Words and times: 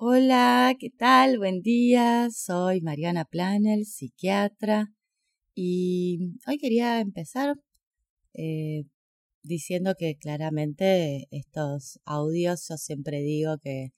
Hola, 0.00 0.76
¿qué 0.78 0.90
tal? 0.90 1.38
Buen 1.38 1.60
día. 1.60 2.28
Soy 2.30 2.80
Mariana 2.80 3.24
Planel, 3.24 3.84
psiquiatra. 3.84 4.92
Y 5.56 6.36
hoy 6.46 6.58
quería 6.58 7.00
empezar 7.00 7.56
eh, 8.32 8.84
diciendo 9.42 9.94
que 9.98 10.16
claramente 10.16 11.26
estos 11.32 11.98
audios 12.04 12.68
yo 12.68 12.76
siempre 12.76 13.22
digo 13.22 13.58
que 13.58 13.92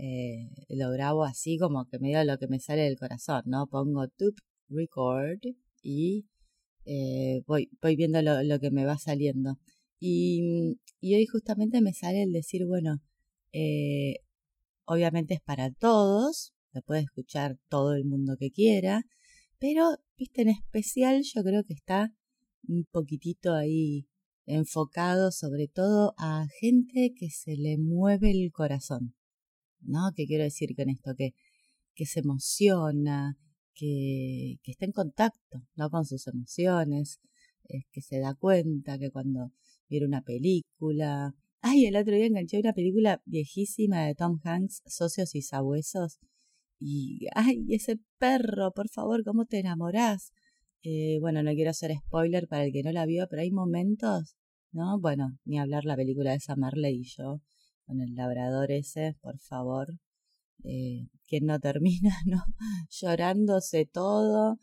eh, 0.00 0.50
lo 0.68 0.90
grabo 0.90 1.24
así 1.24 1.58
como 1.58 1.86
que 1.86 2.00
medio 2.00 2.24
lo 2.24 2.38
que 2.38 2.48
me 2.48 2.58
sale 2.58 2.82
del 2.82 2.98
corazón, 2.98 3.42
¿no? 3.46 3.68
Pongo 3.68 4.08
tup 4.08 4.36
record 4.68 5.38
y 5.80 6.26
eh, 6.86 7.42
voy, 7.46 7.70
voy 7.80 7.94
viendo 7.96 8.20
lo, 8.20 8.58
que 8.60 8.72
me 8.72 8.84
va 8.84 8.98
saliendo. 8.98 9.60
Y, 10.00 10.78
y, 11.00 11.14
hoy 11.14 11.26
justamente 11.26 11.80
me 11.82 11.92
sale 11.94 12.24
el 12.24 12.32
decir, 12.32 12.66
bueno, 12.66 13.00
obviamente 14.86 15.34
es 15.34 15.40
para 15.40 15.70
todos, 15.70 16.52
lo 16.72 16.82
puede 16.82 17.00
escuchar 17.00 17.58
todo 17.68 17.94
el 17.94 18.04
mundo 18.04 18.36
que 18.38 18.50
quiera, 18.50 19.04
pero, 19.58 19.96
viste, 20.18 20.42
en 20.42 20.50
especial 20.50 21.22
yo 21.22 21.42
creo 21.42 21.64
que 21.64 21.74
está 21.74 22.12
un 22.68 22.84
poquitito 22.90 23.54
ahí 23.54 24.06
enfocado 24.44 25.32
sobre 25.32 25.66
todo 25.66 26.14
a 26.18 26.46
gente 26.60 27.12
que 27.16 27.30
se 27.30 27.56
le 27.56 27.78
mueve 27.78 28.30
el 28.30 28.52
corazón, 28.52 29.14
¿no? 29.80 30.12
¿Qué 30.14 30.26
quiero 30.26 30.44
decir 30.44 30.74
con 30.76 30.88
esto? 30.88 31.14
Que, 31.16 31.34
que 31.94 32.06
se 32.06 32.20
emociona, 32.20 33.38
que, 33.74 34.58
que 34.62 34.72
está 34.72 34.84
en 34.84 34.92
contacto, 34.92 35.62
¿no? 35.74 35.90
Con 35.90 36.04
sus 36.04 36.26
emociones, 36.28 37.20
que 37.90 38.00
se 38.00 38.20
da 38.20 38.34
cuenta 38.34 38.98
que 38.98 39.10
cuando 39.10 39.52
viene 39.88 40.06
una 40.06 40.22
película, 40.22 41.34
Ay, 41.68 41.86
el 41.86 41.96
otro 41.96 42.14
día 42.14 42.26
enganché 42.26 42.60
una 42.60 42.72
película 42.72 43.20
viejísima 43.24 44.06
de 44.06 44.14
Tom 44.14 44.38
Hanks, 44.44 44.82
Socios 44.86 45.34
y 45.34 45.42
Sabuesos. 45.42 46.20
Y, 46.78 47.26
ay, 47.34 47.66
ese 47.70 47.98
perro, 48.18 48.70
por 48.72 48.88
favor, 48.88 49.24
¿cómo 49.24 49.46
te 49.46 49.58
enamorás? 49.58 50.32
Eh, 50.84 51.18
bueno, 51.20 51.42
no 51.42 51.52
quiero 51.54 51.70
hacer 51.70 51.90
spoiler 51.98 52.46
para 52.46 52.66
el 52.66 52.72
que 52.72 52.84
no 52.84 52.92
la 52.92 53.04
vio, 53.04 53.26
pero 53.28 53.42
hay 53.42 53.50
momentos, 53.50 54.36
¿no? 54.70 55.00
Bueno, 55.00 55.38
ni 55.44 55.58
hablar 55.58 55.84
la 55.84 55.96
película 55.96 56.30
de 56.30 56.38
Marley 56.56 57.00
y 57.00 57.02
yo, 57.02 57.40
con 57.84 58.00
el 58.00 58.14
labrador 58.14 58.70
ese, 58.70 59.16
por 59.20 59.40
favor. 59.40 59.88
Eh, 60.62 61.08
que 61.26 61.40
no 61.40 61.58
termina, 61.58 62.14
¿no? 62.26 62.44
Llorándose 62.90 63.86
todo. 63.86 64.60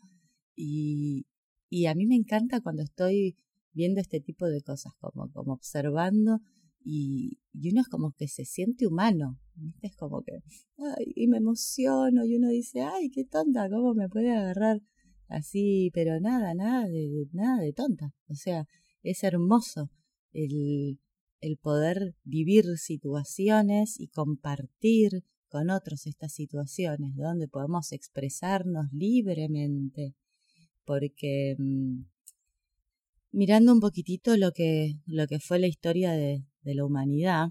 Y, 0.56 1.26
y 1.68 1.84
a 1.84 1.94
mí 1.94 2.06
me 2.06 2.16
encanta 2.16 2.62
cuando 2.62 2.82
estoy 2.82 3.36
viendo 3.72 4.00
este 4.00 4.20
tipo 4.20 4.46
de 4.46 4.62
cosas, 4.62 4.94
como, 5.00 5.30
como 5.32 5.52
observando 5.52 6.40
y, 6.84 7.38
uno 7.54 7.80
es 7.80 7.88
como 7.88 8.12
que 8.12 8.28
se 8.28 8.44
siente 8.44 8.86
humano, 8.86 9.38
¿viste? 9.54 9.86
Es 9.86 9.96
como 9.96 10.22
que, 10.22 10.32
ay, 10.78 11.12
y 11.16 11.26
me 11.28 11.38
emociono 11.38 12.24
y 12.24 12.36
uno 12.36 12.48
dice, 12.48 12.82
ay, 12.82 13.10
qué 13.10 13.24
tonta, 13.24 13.68
¿cómo 13.70 13.94
me 13.94 14.08
puede 14.08 14.32
agarrar 14.36 14.80
así? 15.28 15.90
Pero 15.94 16.20
nada, 16.20 16.54
nada 16.54 16.86
de, 16.86 17.26
nada 17.32 17.62
de 17.62 17.72
tonta. 17.72 18.12
O 18.28 18.34
sea, 18.34 18.66
es 19.02 19.24
hermoso 19.24 19.90
el, 20.32 21.00
el 21.40 21.56
poder 21.56 22.14
vivir 22.24 22.64
situaciones 22.76 23.98
y 23.98 24.08
compartir 24.08 25.24
con 25.48 25.70
otros 25.70 26.06
estas 26.06 26.32
situaciones, 26.32 27.14
donde 27.16 27.48
podemos 27.48 27.92
expresarnos 27.92 28.86
libremente, 28.92 30.14
porque 30.84 31.54
mm, 31.58 32.02
mirando 33.34 33.72
un 33.72 33.80
poquitito 33.80 34.36
lo 34.36 34.52
que, 34.52 34.94
lo 35.06 35.26
que 35.26 35.40
fue 35.40 35.58
la 35.58 35.66
historia 35.66 36.12
de, 36.12 36.44
la 36.62 36.84
humanidad, 36.84 37.48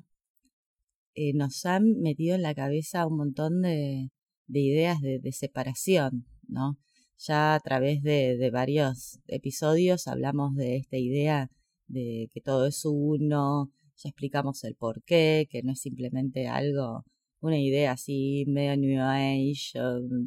eh, 1.14 1.34
nos 1.34 1.66
han 1.66 2.00
metido 2.00 2.36
en 2.36 2.42
la 2.42 2.56
cabeza 2.56 3.06
un 3.06 3.18
montón 3.18 3.62
de, 3.62 4.10
de 4.48 4.60
ideas 4.60 5.02
de, 5.02 5.32
separación, 5.32 6.26
¿no? 6.48 6.80
Ya 7.20 7.56
a 7.56 7.60
través 7.60 8.02
de, 8.02 8.50
varios 8.52 9.20
episodios 9.28 10.08
hablamos 10.08 10.56
de 10.56 10.78
esta 10.78 10.98
idea 10.98 11.52
de 11.88 12.30
que 12.34 12.42
todo 12.42 12.66
es 12.66 12.84
uno, 12.86 13.72
ya 13.98 14.10
explicamos 14.10 14.64
el 14.64 14.76
por 14.76 15.04
qué, 15.04 15.48
que 15.50 15.64
no 15.64 15.74
es 15.74 15.82
simplemente 15.82 16.48
algo, 16.48 17.04
una 17.42 17.60
idea 17.60 17.92
así 17.92 18.46
medio 18.48 18.78
New 18.78 19.02
Age, 19.02 19.80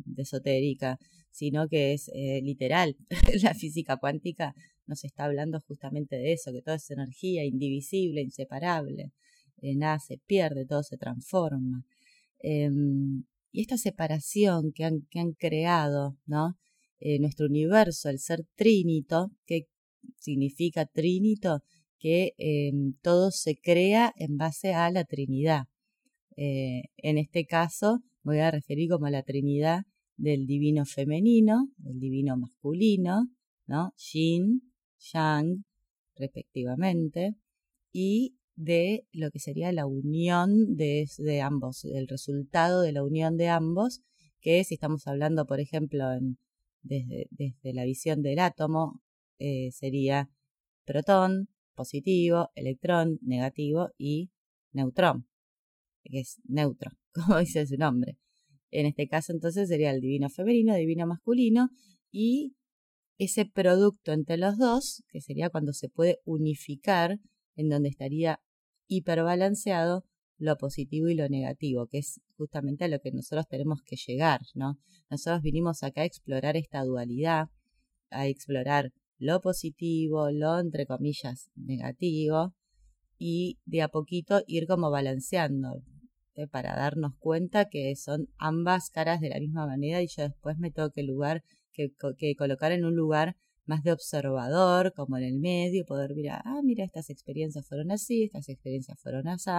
de 0.05 0.23
esotérica, 0.23 0.99
sino 1.31 1.67
que 1.69 1.95
es 1.95 2.11
eh, 2.15 2.41
literal. 2.43 2.97
la 3.43 3.55
física 3.55 3.97
cuántica 3.97 4.55
nos 4.87 5.05
está 5.05 5.25
hablando 5.25 5.61
justamente 5.61 6.17
de 6.17 6.33
eso, 6.33 6.53
que 6.53 6.63
todo 6.63 6.75
es 6.75 6.91
energía 6.91 7.45
indivisible, 7.45 8.23
inseparable, 8.23 9.13
eh, 9.63 9.77
nada 9.77 9.99
se 9.99 10.19
pierde, 10.19 10.67
todo 10.67 10.83
se 10.83 10.97
transforma. 10.97 11.85
Eh, 12.41 12.71
y 13.57 13.63
esta 13.63 13.79
separación 13.79 14.73
que 14.73 14.85
han, 14.85 15.07
que 15.11 15.19
han 15.19 15.33
creado, 15.33 16.19
¿no? 16.27 16.59
Eh, 16.99 17.19
nuestro 17.19 17.47
universo, 17.47 18.11
el 18.11 18.19
ser 18.19 18.45
trínito, 18.55 19.31
que 19.47 19.69
significa 20.19 20.85
trínito, 20.85 21.63
que 21.99 22.35
em, 22.37 22.95
todo 23.01 23.31
se 23.31 23.57
crea 23.57 24.13
en 24.17 24.37
base 24.37 24.75
a 24.75 24.91
la 24.91 25.05
Trinidad. 25.05 25.65
Eh, 26.37 26.83
en 26.99 27.17
este 27.17 27.47
caso, 27.47 28.01
voy 28.23 28.41
a 28.41 28.51
referir 28.51 28.91
como 28.91 29.07
a 29.07 29.11
la 29.11 29.23
Trinidad 29.23 29.85
del 30.19 30.47
divino 30.47 30.85
femenino, 30.85 31.69
del 31.79 31.99
divino 31.99 32.37
masculino, 32.37 33.29
¿no? 33.67 33.95
Yin, 33.97 34.66
Yang, 34.99 35.65
respectivamente, 36.17 37.35
y 37.93 38.37
de 38.57 39.07
lo 39.13 39.31
que 39.31 39.39
sería 39.39 39.71
la 39.73 39.87
unión 39.87 40.77
de, 40.77 41.07
ambos, 41.43 41.85
el 41.85 42.09
resultado 42.09 42.81
de 42.83 42.93
la 42.93 43.05
unión 43.05 43.37
de 43.37 43.49
ambos, 43.49 44.01
que 44.41 44.65
si 44.65 44.75
estamos 44.75 45.07
hablando, 45.07 45.47
por 45.47 45.61
ejemplo, 45.61 46.13
en, 46.13 46.39
desde, 46.83 47.29
desde, 47.31 47.75
la 47.75 47.85
visión 47.85 48.23
del 48.23 48.39
átomo, 48.39 49.03
eh, 49.39 49.71
sería 49.73 50.31
protón, 50.85 51.49
positivo, 51.75 52.51
electrón, 52.55 53.19
negativo 53.23 53.91
y 53.99 54.31
neutrón, 54.73 55.27
que 56.03 56.21
es 56.21 56.41
neutro, 56.45 56.93
como 57.13 57.39
dice 57.39 57.67
su 57.67 57.77
nombre. 57.77 58.17
En 58.71 58.87
este 58.87 59.07
caso 59.09 59.33
entonces 59.33 59.69
sería 59.69 59.91
el 59.91 60.01
divino 60.01 60.29
femenino, 60.29 60.75
divino 60.75 61.07
masculino 61.07 61.69
y 62.11 62.56
ese 63.19 63.47
producto 63.47 64.13
entre 64.13 64.37
los 64.37 64.59
dos, 64.59 65.03
que 65.09 65.21
sería 65.21 65.51
cuando 65.51 65.73
se 65.73 65.89
puede 65.89 66.21
unificar, 66.25 67.19
en 67.55 67.69
donde 67.69 67.89
estaría 67.89 68.41
hiperbalanceado 68.89 70.05
lo 70.39 70.57
positivo 70.59 71.09
y 71.09 71.15
lo 71.15 71.29
negativo, 71.29 71.87
que 71.87 71.99
es 71.99 72.21
justamente 72.37 72.85
a 72.85 72.89
lo 72.89 73.01
que 73.01 73.11
nosotros 73.11 73.47
tenemos 73.49 73.81
que 73.83 73.97
llegar, 73.97 74.41
¿no? 74.55 74.79
Nosotros 75.11 75.41
vinimos 75.43 75.83
acá 75.83 76.03
a 76.03 76.05
explorar 76.05 76.57
esta 76.57 76.85
dualidad, 76.85 77.49
a 78.11 78.27
explorar 78.27 78.93
lo 79.19 79.41
positivo, 79.41 80.31
lo 80.31 80.59
entre 80.59 80.87
comillas 80.87 81.51
negativo, 81.55 82.55
y 83.19 83.59
de 83.65 83.83
a 83.83 83.89
poquito 83.89 84.43
ir 84.47 84.67
como 84.67 84.91
balanceando, 84.91 85.83
¿eh? 86.35 86.47
para 86.47 86.77
darnos 86.77 87.15
cuenta 87.19 87.69
que 87.71 87.95
son 87.97 88.29
ambas 88.37 88.91
caras 88.91 89.21
de 89.21 89.31
la 89.31 89.41
misma 89.41 89.67
manera 89.67 90.03
y 90.03 90.09
yo 90.09 90.25
después 90.25 90.59
me 90.59 90.71
tengo 90.71 90.91
que 90.91 91.03
lugar 91.03 91.43
que, 91.77 92.35
colocar 92.37 92.73
en 92.73 92.85
un 92.85 92.97
lugar 92.97 93.37
más 93.67 93.83
de 93.83 93.93
observador, 93.93 94.93
como 94.95 95.19
en 95.19 95.25
el 95.25 95.39
medio, 95.39 95.85
poder 95.85 96.15
mirar, 96.15 96.43
ah, 96.45 96.61
mira, 96.63 96.85
estas 96.85 97.11
experiencias 97.11 97.67
fueron 97.67 97.91
así, 97.91 98.25
estas 98.25 98.49
experiencias 98.49 98.99
fueron 99.01 99.29
así, 99.29 99.51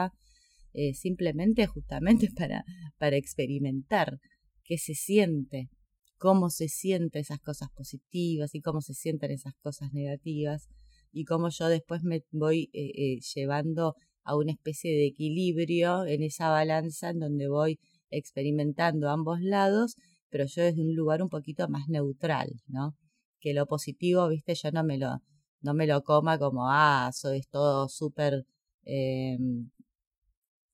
eh, 0.73 0.93
simplemente 0.93 1.67
justamente 1.67 2.29
para, 2.35 2.63
para 2.97 3.17
experimentar 3.17 4.19
qué 4.63 4.77
se 4.77 4.95
siente, 4.95 5.69
cómo 6.17 6.49
se 6.49 6.67
sienten 6.67 7.21
esas 7.21 7.39
cosas 7.39 7.69
positivas 7.75 8.55
y 8.55 8.61
cómo 8.61 8.81
se 8.81 8.93
sienten 8.93 9.31
esas 9.31 9.53
cosas 9.61 9.93
negativas 9.93 10.67
y 11.11 11.25
cómo 11.25 11.49
yo 11.49 11.67
después 11.67 12.03
me 12.03 12.23
voy 12.31 12.69
eh, 12.73 12.91
eh, 12.95 13.19
llevando 13.35 13.95
a 14.23 14.35
una 14.35 14.51
especie 14.51 14.91
de 14.91 15.07
equilibrio 15.07 16.05
en 16.05 16.21
esa 16.23 16.49
balanza 16.49 17.09
en 17.09 17.19
donde 17.19 17.47
voy 17.47 17.79
experimentando 18.09 19.09
ambos 19.09 19.41
lados 19.41 19.95
pero 20.29 20.45
yo 20.45 20.63
desde 20.63 20.81
un 20.81 20.95
lugar 20.95 21.21
un 21.21 21.29
poquito 21.29 21.67
más 21.69 21.87
neutral, 21.89 22.49
¿no? 22.67 22.95
Que 23.39 23.53
lo 23.53 23.65
positivo, 23.67 24.27
viste, 24.29 24.55
yo 24.55 24.71
no 24.71 24.83
me 24.83 24.97
lo, 24.97 25.21
no 25.61 25.73
me 25.73 25.87
lo 25.87 26.03
coma 26.03 26.37
como, 26.39 26.69
ah, 26.69 27.11
es 27.11 27.49
todo 27.49 27.89
súper, 27.89 28.45
eh, 28.85 29.37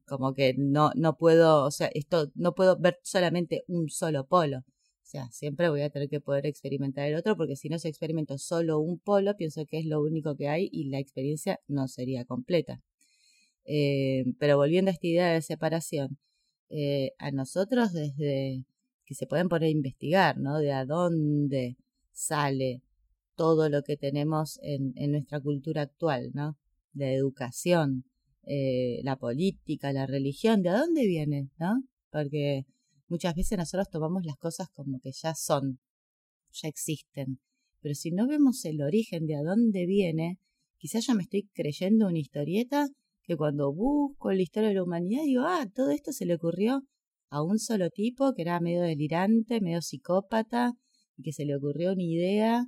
como 0.06 0.34
que 0.34 0.54
no, 0.58 0.92
no 0.96 1.18
puedo, 1.18 1.64
o 1.66 1.72
sea, 1.72 1.90
esto, 1.94 2.32
no 2.36 2.54
puedo 2.56 2.78
ver 2.78 3.00
solamente 3.04 3.64
un 3.68 3.90
solo 3.90 4.28
polo. 4.28 4.60
O 4.60 5.06
sea, 5.06 5.30
siempre 5.32 5.70
voy 5.70 5.82
a 5.82 5.90
tener 5.90 6.10
que 6.10 6.22
poder 6.22 6.46
experimentar 6.46 7.08
el 7.08 7.16
otro, 7.16 7.36
porque 7.38 7.56
si 7.56 7.70
no 7.70 7.78
se 7.80 7.90
experimento 7.90 8.38
solo 8.38 8.80
un 8.80 9.00
polo, 9.00 9.36
pienso 9.36 9.66
que 9.66 9.80
es 9.80 9.86
lo 9.86 10.02
único 10.02 10.36
que 10.36 10.48
hay 10.50 10.70
y 10.72 10.90
la 10.90 11.00
experiencia 11.00 11.60
no 11.68 11.88
sería 11.88 12.26
completa. 12.26 12.82
Eh, 13.66 14.26
pero 14.40 14.58
volviendo 14.58 14.90
a 14.92 14.94
esta 14.94 15.08
idea 15.08 15.34
de 15.34 15.42
separación, 15.42 16.18
eh, 16.70 17.12
a 17.20 17.32
nosotros 17.32 17.94
desde 17.94 18.66
que 19.06 19.16
se 19.16 19.28
pueden 19.28 19.50
poner 19.50 19.68
a 19.68 19.72
investigar, 19.72 20.38
¿no? 20.38 20.60
De 20.60 20.72
a 20.72 20.86
dónde 20.86 21.78
sale 22.12 22.82
todo 23.36 23.70
lo 23.70 23.84
que 23.84 23.98
tenemos 23.98 24.60
en, 24.62 24.94
en 24.96 25.12
nuestra 25.12 25.40
cultura 25.40 25.82
actual, 25.84 26.32
¿no? 26.34 26.58
De 26.94 27.16
educación, 27.16 28.06
eh, 28.46 29.02
la 29.04 29.18
política, 29.18 29.94
la 29.94 30.06
religión, 30.06 30.62
¿de 30.62 30.72
dónde 30.72 31.08
viene, 31.08 31.50
¿no? 31.58 31.82
porque 32.14 32.66
muchas 33.08 33.36
veces 33.36 33.58
nosotros 33.58 33.90
tomamos 33.90 34.24
las 34.24 34.38
cosas 34.38 34.70
como 34.70 35.00
que 35.00 35.12
ya 35.12 35.34
son, 35.34 35.80
ya 36.52 36.70
existen, 36.70 37.40
pero 37.82 37.96
si 37.96 38.12
no 38.12 38.28
vemos 38.28 38.64
el 38.66 38.82
origen 38.82 39.26
de 39.26 39.36
a 39.36 39.42
dónde 39.42 39.86
viene, 39.88 40.40
quizás 40.78 41.08
ya 41.08 41.16
me 41.16 41.24
estoy 41.24 41.50
creyendo 41.54 42.08
una 42.08 42.20
historieta 42.20 42.88
que 43.24 43.36
cuando 43.36 43.74
busco 43.74 44.32
la 44.32 44.42
historia 44.42 44.70
de 44.70 44.76
la 44.76 44.84
humanidad 44.84 45.24
digo, 45.24 45.44
ah, 45.46 45.66
todo 45.74 45.90
esto 45.90 46.12
se 46.12 46.26
le 46.26 46.36
ocurrió 46.36 46.86
a 47.34 47.42
un 47.42 47.58
solo 47.58 47.90
tipo 47.90 48.34
que 48.36 48.44
era 48.44 48.60
medio 48.60 48.84
delirante, 48.84 49.60
medio 49.60 49.82
psicópata, 49.82 50.74
y 51.18 51.24
que 51.24 51.34
se 51.34 51.46
le 51.46 51.56
ocurrió 51.56 51.94
una 51.94 52.04
idea, 52.04 52.66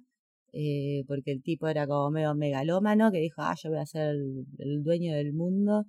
eh, 0.54 1.04
porque 1.08 1.32
el 1.32 1.44
tipo 1.44 1.68
era 1.68 1.86
como 1.86 2.10
medio 2.10 2.34
megalómano, 2.34 3.12
que 3.12 3.20
dijo, 3.20 3.44
ah, 3.44 3.56
yo 3.62 3.70
voy 3.70 3.80
a 3.80 3.86
ser 3.86 4.16
el, 4.58 4.84
dueño 4.84 5.14
del 5.14 5.34
mundo. 5.34 5.86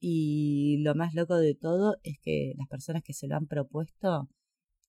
Y 0.00 0.78
lo 0.82 0.94
más 0.94 1.14
loco 1.14 1.36
de 1.36 1.54
todo 1.54 1.96
es 2.02 2.18
que 2.22 2.52
las 2.58 2.68
personas 2.68 3.02
que 3.02 3.14
se 3.14 3.26
lo 3.26 3.36
han 3.36 3.46
propuesto 3.46 4.28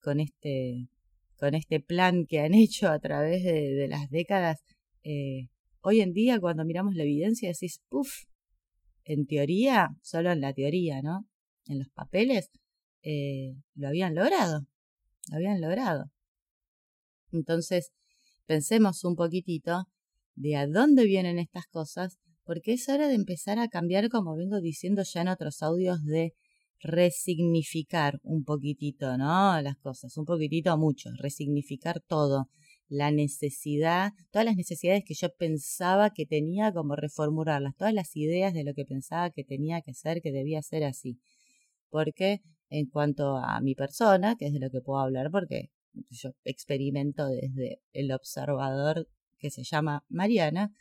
con 0.02 0.20
este, 0.20 0.90
con 1.38 1.56
este 1.56 1.80
plan 1.80 2.26
que 2.28 2.40
han 2.42 2.54
hecho 2.66 2.90
a 2.90 3.00
través 3.00 3.44
de, 3.46 3.88
las 3.88 4.10
décadas, 4.10 4.62
eh, 5.04 5.48
hoy 5.82 6.02
en 6.02 6.12
día 6.12 6.40
cuando 6.40 6.66
miramos 6.66 6.96
la 6.96 7.04
evidencia 7.04 7.50
decís, 7.50 7.82
puff, 7.90 8.26
en 9.06 9.26
teoría, 9.26 9.90
solo 10.02 10.32
en 10.32 10.42
la 10.42 10.54
teoría, 10.54 11.02
¿no? 11.02 11.28
En 11.68 11.80
los 11.80 11.90
papeles, 11.90 12.50
eh, 13.04 13.56
lo 13.76 13.88
habían 13.88 14.16
logrado, 14.16 14.66
lo 15.30 15.36
habían 15.36 15.62
logrado. 15.62 16.12
Entonces, 17.32 17.92
pensemos 18.46 19.04
un 19.04 19.16
poquitito 19.16 19.86
de 20.36 20.56
a 20.56 20.68
dónde 20.68 21.06
vienen 21.06 21.40
estas 21.40 21.68
cosas, 21.68 22.18
porque 22.44 22.74
es 22.74 22.90
hora 22.90 23.08
de 23.08 23.16
empezar 23.16 23.60
a 23.60 23.68
cambiar, 23.68 24.10
como 24.10 24.36
vengo 24.36 24.60
diciendo 24.60 25.04
ya 25.04 25.22
en 25.22 25.30
otros 25.30 25.62
audios, 25.62 26.04
de 26.04 26.34
resignificar 26.80 28.20
un 28.24 28.44
poquitito, 28.44 29.18
¿no? 29.18 29.62
Las 29.62 29.78
cosas, 29.78 30.18
un 30.18 30.26
poquitito 30.26 30.78
mucho, 30.78 31.12
resignificar 31.20 32.02
todo, 32.02 32.50
la 32.90 33.12
necesidad, 33.12 34.12
todas 34.32 34.46
las 34.46 34.56
necesidades 34.56 35.04
que 35.06 35.14
yo 35.14 35.30
pensaba 35.38 36.10
que 36.10 36.26
tenía, 36.26 36.74
como 36.74 36.96
reformularlas, 36.96 37.76
todas 37.78 37.94
las 37.94 38.16
ideas 38.16 38.54
de 38.54 38.64
lo 38.64 38.74
que 38.74 38.84
pensaba 38.86 39.30
que 39.30 39.44
tenía 39.44 39.82
que 39.82 39.94
ser, 39.94 40.22
que 40.22 40.32
debía 40.32 40.62
ser 40.62 40.84
así. 40.84 41.20
Porque 41.90 42.42
en 42.72 42.88
cuanto 42.88 43.38
a 43.38 43.62
mi 43.62 43.76
persona, 43.76 44.36
que 44.36 44.48
es 44.48 44.54
de 44.54 44.60
lo 44.60 44.72
que 44.72 44.82
puedo 44.82 45.00
hablar, 45.00 45.30
porque 45.30 45.70
yo 46.10 46.32
experimento 46.46 47.28
desde 47.28 47.82
el 47.92 48.12
observador 48.12 49.08
que 49.38 49.52
se 49.52 49.64
llama 49.64 50.06
Mariana, 50.10 50.74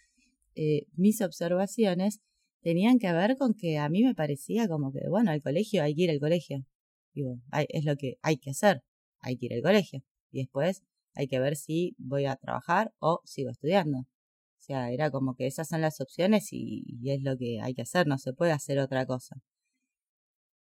eh, 0.55 0.87
mis 0.95 1.21
observaciones 1.21 2.21
tenían 2.63 2.99
que 2.99 3.13
ver 3.13 3.37
con 3.37 3.55
que 3.55 3.79
a 3.79 3.89
mí 3.89 4.05
me 4.05 4.15
parecía 4.15 4.69
como 4.69 4.93
que, 4.93 5.01
bueno, 5.09 5.33
al 5.33 5.43
colegio 5.43 5.83
hay 5.83 5.95
que 5.95 6.03
ir 6.03 6.11
al 6.11 6.21
colegio. 6.21 6.65
Digo, 7.13 7.41
es 7.69 7.85
lo 7.85 7.97
que 7.97 8.19
hay 8.23 8.37
que 8.37 8.51
hacer, 8.51 8.83
hay 9.19 9.37
que 9.37 9.47
ir 9.47 9.55
al 9.55 9.63
colegio. 9.63 10.03
Y 10.31 10.39
después 10.39 10.85
hay 11.15 11.27
que 11.27 11.41
ver 11.41 11.57
si 11.57 11.97
voy 11.99 12.27
a 12.27 12.37
trabajar 12.37 12.93
o 13.01 13.21
sigo 13.25 13.51
estudiando. 13.51 13.99
O 13.99 14.63
sea, 14.63 14.93
era 14.93 15.11
como 15.11 15.35
que 15.35 15.47
esas 15.47 15.69
son 15.69 15.81
las 15.81 16.01
opciones 16.01 16.53
y, 16.53 16.85
es 17.05 17.23
lo 17.23 17.37
que 17.37 17.61
hay 17.61 17.75
que 17.75 17.83
hacer, 17.83 18.07
no 18.07 18.19
se 18.19 18.33
puede 18.33 18.53
hacer 18.53 18.79
otra 18.79 19.07
cosa. 19.07 19.37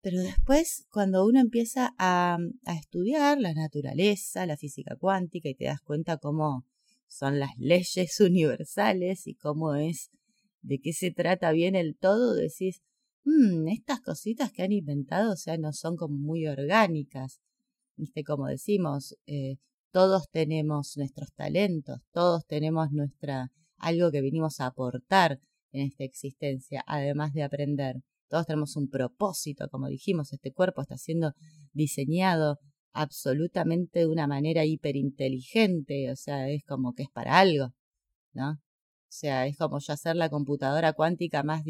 Pero 0.00 0.20
después, 0.20 0.86
cuando 0.90 1.26
uno 1.26 1.40
empieza 1.40 1.94
a, 1.98 2.38
a, 2.64 2.74
estudiar 2.74 3.40
la 3.40 3.52
naturaleza, 3.52 4.46
la 4.46 4.56
física 4.56 4.96
cuántica 4.96 5.48
y 5.48 5.54
te 5.54 5.64
das 5.64 5.80
cuenta 5.80 6.18
cómo 6.18 6.64
son 7.08 7.40
las 7.40 7.56
leyes 7.58 8.20
universales 8.20 9.26
y 9.26 9.34
cómo 9.34 9.74
es, 9.74 10.10
de 10.62 10.80
qué 10.80 10.92
se 10.92 11.10
trata 11.10 11.52
bien 11.52 11.74
el 11.74 11.96
todo, 11.96 12.34
decís, 12.34 12.82
mmm, 13.24 13.68
estas 13.68 14.00
cositas 14.00 14.52
que 14.52 14.62
han 14.62 14.72
inventado, 14.72 15.32
o 15.32 15.36
sea, 15.36 15.58
no 15.58 15.72
son 15.72 15.96
como 15.96 16.16
muy 16.16 16.46
orgánicas. 16.46 17.40
Viste, 17.96 18.22
como 18.24 18.46
decimos, 18.46 19.16
eh, 19.26 19.56
todos 19.90 20.28
tenemos 20.30 20.96
nuestros 20.96 21.32
talentos, 21.32 22.00
todos 22.12 22.46
tenemos 22.46 22.92
nuestra 22.92 23.50
algo 23.78 24.10
que 24.10 24.20
vinimos 24.20 24.60
a 24.60 24.66
aportar 24.66 25.40
en 25.72 25.86
esta 25.86 26.04
existencia, 26.04 26.84
además 26.86 27.32
de 27.32 27.42
aprender. 27.42 28.02
Todos 28.28 28.46
tenemos 28.46 28.76
un 28.76 28.88
propósito, 28.88 29.68
como 29.70 29.88
dijimos, 29.88 30.32
este 30.32 30.52
cuerpo 30.52 30.82
está 30.82 30.96
siendo 30.96 31.32
diseñado 31.72 32.58
absolutamente 32.92 34.00
de 34.00 34.06
una 34.06 34.26
manera 34.26 34.64
hiperinteligente, 34.64 36.10
o 36.10 36.16
sea, 36.16 36.48
es 36.48 36.64
como 36.64 36.94
que 36.94 37.04
es 37.04 37.10
para 37.10 37.38
algo, 37.38 37.68
¿no? 38.32 38.52
O 38.52 39.10
sea, 39.10 39.46
es 39.46 39.56
como 39.56 39.78
yo 39.78 39.92
hacer 39.92 40.16
la 40.16 40.28
computadora 40.28 40.92
cuántica 40.92 41.42
más 41.42 41.62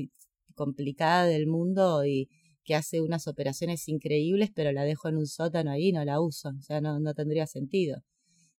complicada 0.54 1.24
del 1.24 1.46
mundo 1.46 2.04
y 2.04 2.28
que 2.64 2.74
hace 2.74 3.00
unas 3.00 3.28
operaciones 3.28 3.88
increíbles, 3.88 4.50
pero 4.54 4.72
la 4.72 4.84
dejo 4.84 5.08
en 5.08 5.16
un 5.16 5.26
sótano 5.26 5.70
ahí 5.70 5.88
y 5.88 5.92
no 5.92 6.04
la 6.04 6.20
uso. 6.20 6.50
O 6.50 6.62
sea, 6.62 6.80
no, 6.80 7.00
no 7.00 7.14
tendría 7.14 7.46
sentido. 7.46 8.02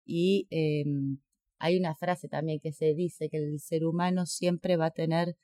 Y 0.04 0.46
em, 0.50 1.18
hay 1.58 1.76
una 1.76 1.94
frase 1.94 2.28
también 2.28 2.60
que 2.60 2.72
se 2.72 2.94
dice 2.94 3.28
que 3.28 3.38
el 3.38 3.60
ser 3.60 3.84
humano 3.84 4.24
siempre 4.24 4.76
va 4.76 4.86
a 4.86 4.90
tener 4.92 5.36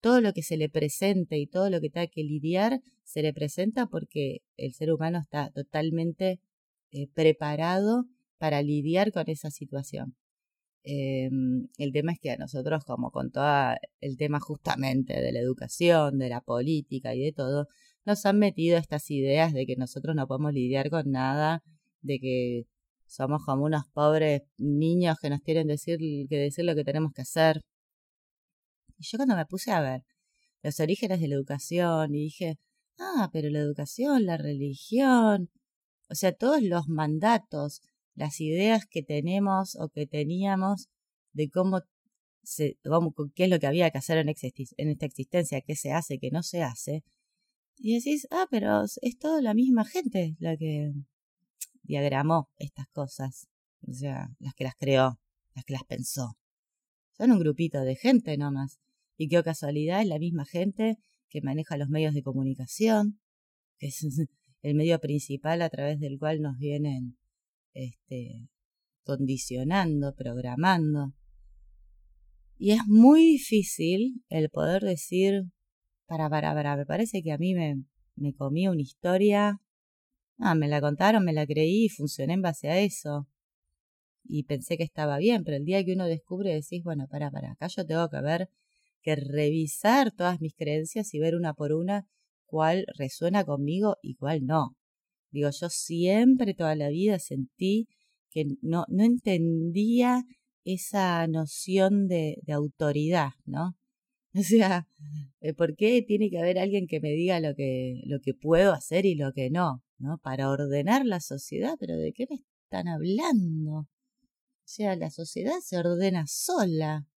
todo 0.00 0.20
lo 0.20 0.32
que 0.32 0.42
se 0.42 0.56
le 0.56 0.68
presente 0.68 1.38
y 1.38 1.46
todo 1.46 1.70
lo 1.70 1.80
que 1.80 1.90
tenga 1.90 2.06
que 2.06 2.22
lidiar, 2.22 2.80
se 3.04 3.22
le 3.22 3.32
presenta 3.32 3.86
porque 3.86 4.42
el 4.56 4.72
ser 4.74 4.92
humano 4.92 5.18
está 5.18 5.50
totalmente 5.50 6.40
eh, 6.92 7.08
preparado 7.14 8.06
para 8.38 8.62
lidiar 8.62 9.12
con 9.12 9.28
esa 9.28 9.50
situación. 9.50 10.16
Em, 10.88 11.68
el 11.78 11.92
tema 11.92 12.12
es 12.12 12.20
que 12.20 12.30
a 12.30 12.36
nosotros, 12.36 12.84
como 12.84 13.10
con 13.10 13.32
todo 13.32 13.74
el 14.00 14.16
tema 14.16 14.38
justamente 14.38 15.20
de 15.20 15.32
la 15.32 15.40
educación, 15.40 16.18
de 16.18 16.28
la 16.28 16.40
política 16.40 17.14
y 17.14 17.22
de 17.22 17.32
todo, 17.32 17.66
nos 18.04 18.24
han 18.24 18.38
metido 18.38 18.78
estas 18.78 19.10
ideas 19.10 19.52
de 19.52 19.66
que 19.66 19.74
nosotros 19.76 20.14
no 20.14 20.28
podemos 20.28 20.52
lidiar 20.52 20.90
con 20.90 21.10
nada, 21.10 21.64
de 22.02 22.20
que 22.20 22.66
somos 23.06 23.44
como 23.44 23.64
unos 23.64 23.84
pobres 23.92 24.42
niños 24.58 25.18
que 25.20 25.30
nos 25.30 25.40
quieren 25.40 25.66
decir 25.66 25.98
que 25.98 26.36
decir 26.36 26.64
lo 26.64 26.74
que 26.76 26.84
tenemos 26.84 27.12
que 27.12 27.22
hacer. 27.22 27.62
Y 28.98 29.04
yo 29.04 29.18
cuando 29.18 29.36
me 29.36 29.46
puse 29.46 29.72
a 29.72 29.80
ver 29.80 30.04
los 30.62 30.80
orígenes 30.80 31.20
de 31.20 31.28
la 31.28 31.36
educación 31.36 32.14
y 32.14 32.24
dije, 32.24 32.58
ah, 32.98 33.30
pero 33.32 33.50
la 33.50 33.60
educación, 33.60 34.26
la 34.26 34.36
religión, 34.36 35.50
o 36.08 36.14
sea, 36.14 36.32
todos 36.32 36.62
los 36.62 36.88
mandatos, 36.88 37.82
las 38.14 38.40
ideas 38.40 38.86
que 38.86 39.02
tenemos 39.02 39.76
o 39.76 39.88
que 39.88 40.06
teníamos 40.06 40.88
de 41.32 41.50
cómo 41.50 41.80
se, 42.42 42.78
cómo, 42.84 43.14
qué 43.34 43.44
es 43.44 43.50
lo 43.50 43.58
que 43.58 43.66
había 43.66 43.90
que 43.90 43.98
hacer 43.98 44.18
en, 44.18 44.28
en 44.28 44.88
esta 44.90 45.06
existencia, 45.06 45.60
qué 45.60 45.76
se 45.76 45.92
hace, 45.92 46.18
qué 46.18 46.30
no 46.30 46.42
se 46.42 46.62
hace, 46.62 47.04
y 47.78 47.94
decís, 47.94 48.26
ah, 48.30 48.46
pero 48.50 48.84
es 48.84 49.18
toda 49.18 49.42
la 49.42 49.54
misma 49.54 49.84
gente 49.84 50.36
la 50.38 50.56
que 50.56 50.92
diagramó 51.82 52.50
estas 52.56 52.88
cosas. 52.88 53.48
O 53.86 53.92
sea, 53.92 54.28
las 54.38 54.54
que 54.54 54.64
las 54.64 54.74
creó, 54.76 55.20
las 55.54 55.64
que 55.64 55.74
las 55.74 55.84
pensó. 55.84 56.36
Son 57.16 57.32
un 57.32 57.38
grupito 57.38 57.82
de 57.82 57.96
gente 57.96 58.36
nomás. 58.36 58.80
Y 59.16 59.28
qué 59.28 59.42
casualidad 59.42 60.02
es 60.02 60.08
la 60.08 60.18
misma 60.18 60.44
gente 60.44 60.98
que 61.28 61.40
maneja 61.40 61.76
los 61.76 61.88
medios 61.88 62.14
de 62.14 62.22
comunicación, 62.22 63.20
que 63.78 63.88
es 63.88 64.04
el 64.62 64.74
medio 64.74 64.98
principal 65.00 65.62
a 65.62 65.70
través 65.70 66.00
del 66.00 66.18
cual 66.18 66.40
nos 66.40 66.58
vienen 66.58 67.16
este, 67.72 68.48
condicionando, 69.04 70.14
programando. 70.14 71.14
Y 72.58 72.72
es 72.72 72.80
muy 72.86 73.22
difícil 73.22 74.24
el 74.28 74.48
poder 74.50 74.82
decir, 74.82 75.44
para, 76.06 76.30
para, 76.30 76.54
para, 76.54 76.76
me 76.76 76.86
parece 76.86 77.22
que 77.22 77.32
a 77.32 77.38
mí 77.38 77.54
me, 77.54 77.82
me 78.14 78.34
comí 78.34 78.66
una 78.68 78.80
historia. 78.80 79.60
Ah, 80.38 80.54
me 80.54 80.68
la 80.68 80.80
contaron, 80.80 81.24
me 81.24 81.32
la 81.32 81.46
creí 81.46 81.86
y 81.86 81.88
funcioné 81.88 82.34
en 82.34 82.42
base 82.42 82.68
a 82.68 82.80
eso. 82.80 83.28
Y 84.24 84.44
pensé 84.44 84.76
que 84.76 84.84
estaba 84.84 85.18
bien, 85.18 85.44
pero 85.44 85.56
el 85.56 85.64
día 85.64 85.84
que 85.84 85.92
uno 85.92 86.06
descubre 86.06 86.52
decís, 86.52 86.82
bueno, 86.82 87.06
para, 87.08 87.30
para, 87.30 87.52
acá 87.52 87.68
yo 87.68 87.86
tengo 87.86 88.08
que 88.08 88.20
ver, 88.20 88.50
que 89.06 89.14
revisar 89.14 90.10
todas 90.10 90.40
mis 90.40 90.54
creencias 90.56 91.14
y 91.14 91.20
ver 91.20 91.36
una 91.36 91.54
por 91.54 91.72
una 91.72 92.08
cuál 92.44 92.86
resuena 92.98 93.44
conmigo 93.44 93.98
y 94.02 94.16
cuál 94.16 94.44
no. 94.46 94.76
Digo, 95.30 95.48
yo 95.50 95.68
siempre, 95.68 96.54
toda 96.54 96.74
la 96.74 96.88
vida 96.88 97.20
sentí 97.20 97.86
que 98.30 98.46
no, 98.62 98.84
no 98.88 99.04
entendía 99.04 100.24
esa 100.64 101.24
noción 101.28 102.08
de, 102.08 102.36
autoridad, 102.52 103.30
¿no? 103.44 103.76
O 104.34 104.42
sea, 104.42 104.86
eh, 105.40 105.54
¿por 105.54 105.76
qué 105.76 106.02
tiene 106.02 106.28
que 106.28 106.38
haber 106.38 106.58
alguien 106.58 106.86
que 106.86 107.00
me 107.00 107.10
diga 107.10 107.40
lo 107.40 107.54
que, 107.54 108.02
lo 108.04 108.20
que 108.20 108.34
puedo 108.34 108.72
hacer 108.72 109.06
y 109.06 109.14
lo 109.14 109.32
que 109.32 109.50
no? 109.50 109.82
¿No? 109.98 110.18
Para 110.18 110.50
ordenar 110.50 111.06
la 111.06 111.20
sociedad, 111.20 111.76
pero 111.80 111.96
¿de 111.96 112.12
qué 112.12 112.26
me 112.28 112.44
están 112.64 112.88
hablando? 112.88 113.72
O 113.72 113.88
sea, 114.64 114.94
la 114.96 115.10
sociedad 115.10 115.60
se 115.62 115.78
ordena 115.78 116.26
sola. 116.26 117.06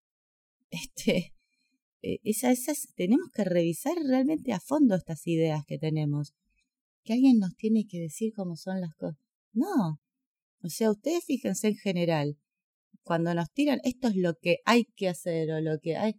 Este, 0.70 1.34
esa, 2.02 2.50
esas, 2.50 2.88
tenemos 2.94 3.30
que 3.32 3.44
revisar 3.44 3.94
realmente 4.06 4.52
a 4.52 4.60
fondo 4.60 4.94
estas 4.94 5.26
ideas 5.26 5.64
que 5.66 5.78
tenemos. 5.78 6.34
Que 7.04 7.14
alguien 7.14 7.38
nos 7.38 7.56
tiene 7.56 7.86
que 7.88 7.98
decir 8.00 8.32
cómo 8.34 8.56
son 8.56 8.80
las 8.80 8.94
cosas. 8.94 9.18
No. 9.52 10.00
O 10.62 10.68
sea, 10.68 10.90
ustedes 10.90 11.24
fíjense 11.24 11.68
en 11.68 11.76
general, 11.76 12.36
cuando 13.02 13.34
nos 13.34 13.50
tiran 13.52 13.80
esto 13.84 14.08
es 14.08 14.16
lo 14.16 14.34
que 14.34 14.58
hay 14.64 14.84
que 14.96 15.08
hacer 15.08 15.50
o 15.52 15.60
lo 15.60 15.78
que 15.80 15.96
hay, 15.96 16.14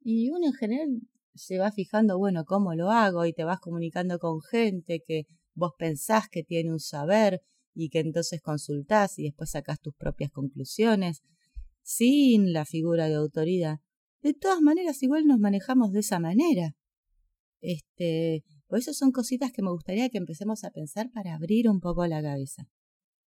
y 0.00 0.30
uno 0.30 0.46
en 0.46 0.52
general 0.52 0.88
se 1.34 1.58
va 1.58 1.70
fijando, 1.70 2.18
bueno, 2.18 2.44
cómo 2.44 2.74
lo 2.74 2.90
hago 2.90 3.26
y 3.26 3.32
te 3.32 3.44
vas 3.44 3.60
comunicando 3.60 4.18
con 4.18 4.40
gente 4.40 5.02
que 5.06 5.26
vos 5.54 5.72
pensás 5.78 6.28
que 6.28 6.42
tiene 6.42 6.70
un 6.70 6.80
saber 6.80 7.42
y 7.74 7.90
que 7.90 8.00
entonces 8.00 8.40
consultás 8.40 9.18
y 9.18 9.24
después 9.24 9.50
sacás 9.50 9.80
tus 9.80 9.94
propias 9.94 10.30
conclusiones, 10.30 11.22
sin 11.82 12.52
la 12.52 12.64
figura 12.64 13.08
de 13.08 13.14
autoridad. 13.14 13.78
De 14.26 14.34
todas 14.34 14.60
maneras, 14.60 15.00
igual 15.04 15.24
nos 15.24 15.38
manejamos 15.38 15.92
de 15.92 16.00
esa 16.00 16.18
manera. 16.18 16.74
Este, 17.60 18.42
por 18.66 18.80
eso 18.80 18.92
son 18.92 19.12
cositas 19.12 19.52
que 19.52 19.62
me 19.62 19.70
gustaría 19.70 20.08
que 20.08 20.18
empecemos 20.18 20.64
a 20.64 20.72
pensar 20.72 21.12
para 21.12 21.36
abrir 21.36 21.70
un 21.70 21.78
poco 21.78 22.04
la 22.08 22.20
cabeza. 22.20 22.66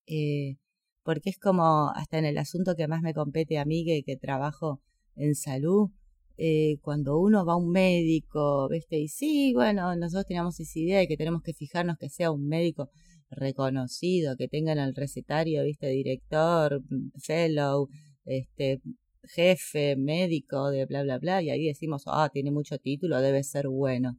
Eh, 0.07 0.57
porque 1.05 1.31
es 1.31 1.39
como, 1.39 1.91
hasta 1.95 2.19
en 2.19 2.25
el 2.25 2.37
asunto 2.37 2.75
que 2.75 2.89
más 2.89 3.01
me 3.01 3.15
compete 3.15 3.59
a 3.59 3.65
mí, 3.65 3.85
que, 3.85 4.03
que 4.03 4.17
trabajo 4.17 4.81
en 5.15 5.37
salud, 5.37 5.91
eh, 6.37 6.79
cuando 6.83 7.21
uno 7.21 7.47
va 7.47 7.53
a 7.53 7.57
un 7.59 7.71
médico, 7.71 8.69
¿viste? 8.69 8.99
Y 8.99 9.07
sí, 9.07 9.53
bueno, 9.55 9.95
nosotros 9.95 10.27
teníamos 10.27 10.59
esa 10.59 10.81
idea 10.81 10.99
de 10.99 11.07
que 11.07 11.17
tenemos 11.17 11.43
que 11.43 11.55
fijarnos 11.55 11.97
que 11.97 12.09
sea 12.09 12.33
un 12.33 12.49
médico 12.49 12.91
reconocido, 13.31 14.35
que 14.37 14.49
tenga 14.49 14.73
en 14.73 14.81
el 14.81 14.97
recetario, 14.97 15.63
¿viste? 15.63 15.87
Director, 15.91 16.83
fellow, 17.23 17.89
este, 18.25 18.81
jefe, 19.29 19.97
médico, 19.97 20.71
de 20.71 20.87
bla, 20.87 21.03
bla, 21.03 21.19
bla, 21.19 21.43
y 21.43 21.51
ahí 21.51 21.67
decimos, 21.67 22.05
ah, 22.07 22.31
tiene 22.33 22.51
mucho 22.51 22.79
título, 22.79 23.21
debe 23.21 23.43
ser 23.45 23.69
bueno. 23.69 24.19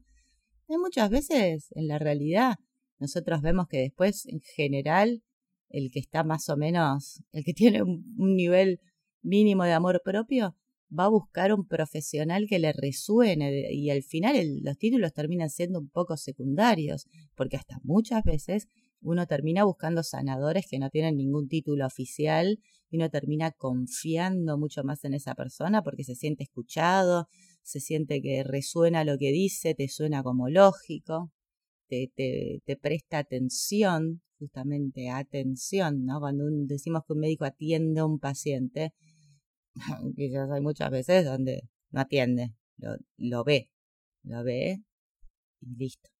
Y 0.68 0.78
muchas 0.78 1.10
veces, 1.10 1.68
en 1.74 1.88
la 1.88 1.98
realidad, 1.98 2.56
nosotros 2.98 3.42
vemos 3.42 3.66
que 3.68 3.78
después, 3.78 4.26
en 4.26 4.40
general, 4.40 5.22
el 5.68 5.90
que 5.90 5.98
está 5.98 6.24
más 6.24 6.48
o 6.48 6.56
menos, 6.56 7.22
el 7.32 7.44
que 7.44 7.52
tiene 7.54 7.82
un 7.82 8.36
nivel 8.36 8.80
mínimo 9.22 9.64
de 9.64 9.72
amor 9.72 10.00
propio, 10.04 10.56
va 10.96 11.04
a 11.04 11.08
buscar 11.08 11.52
un 11.52 11.66
profesional 11.66 12.46
que 12.48 12.58
le 12.58 12.72
resuene 12.72 13.72
y 13.72 13.90
al 13.90 14.02
final 14.02 14.60
los 14.62 14.76
títulos 14.76 15.12
terminan 15.12 15.50
siendo 15.50 15.78
un 15.78 15.88
poco 15.88 16.16
secundarios, 16.16 17.06
porque 17.36 17.56
hasta 17.56 17.78
muchas 17.82 18.24
veces 18.24 18.68
uno 19.02 19.26
termina 19.26 19.64
buscando 19.64 20.02
sanadores 20.02 20.66
que 20.68 20.78
no 20.78 20.90
tienen 20.90 21.16
ningún 21.16 21.48
título 21.48 21.86
oficial 21.86 22.58
y 22.90 22.96
uno 22.96 23.08
termina 23.10 23.50
confiando 23.52 24.58
mucho 24.58 24.84
más 24.84 25.04
en 25.04 25.14
esa 25.14 25.34
persona 25.34 25.82
porque 25.82 26.04
se 26.04 26.14
siente 26.14 26.44
escuchado, 26.44 27.28
se 27.62 27.80
siente 27.80 28.20
que 28.20 28.42
resuena 28.44 29.04
lo 29.04 29.16
que 29.18 29.32
dice, 29.32 29.74
te 29.74 29.88
suena 29.88 30.22
como 30.22 30.48
lógico, 30.48 31.30
te, 31.88 32.10
te, 32.14 32.60
te 32.64 32.76
presta 32.76 33.18
atención, 33.18 34.22
justamente 34.38 35.10
atención, 35.10 36.04
¿no? 36.04 36.20
Cuando 36.20 36.44
decimos 36.66 37.02
que 37.06 37.12
un 37.14 37.20
médico 37.20 37.44
atiende 37.44 38.00
a 38.00 38.06
un 38.06 38.18
paciente, 38.18 38.92
quizás 40.16 40.50
hay 40.50 40.60
muchas 40.60 40.90
veces 40.90 41.24
donde 41.24 41.68
no 41.90 42.00
atiende, 42.00 42.54
lo, 42.76 42.96
lo 43.16 43.44
ve, 43.44 43.70
lo 44.24 44.44
ve 44.44 44.82
y 45.60 45.76
listo. 45.76 46.10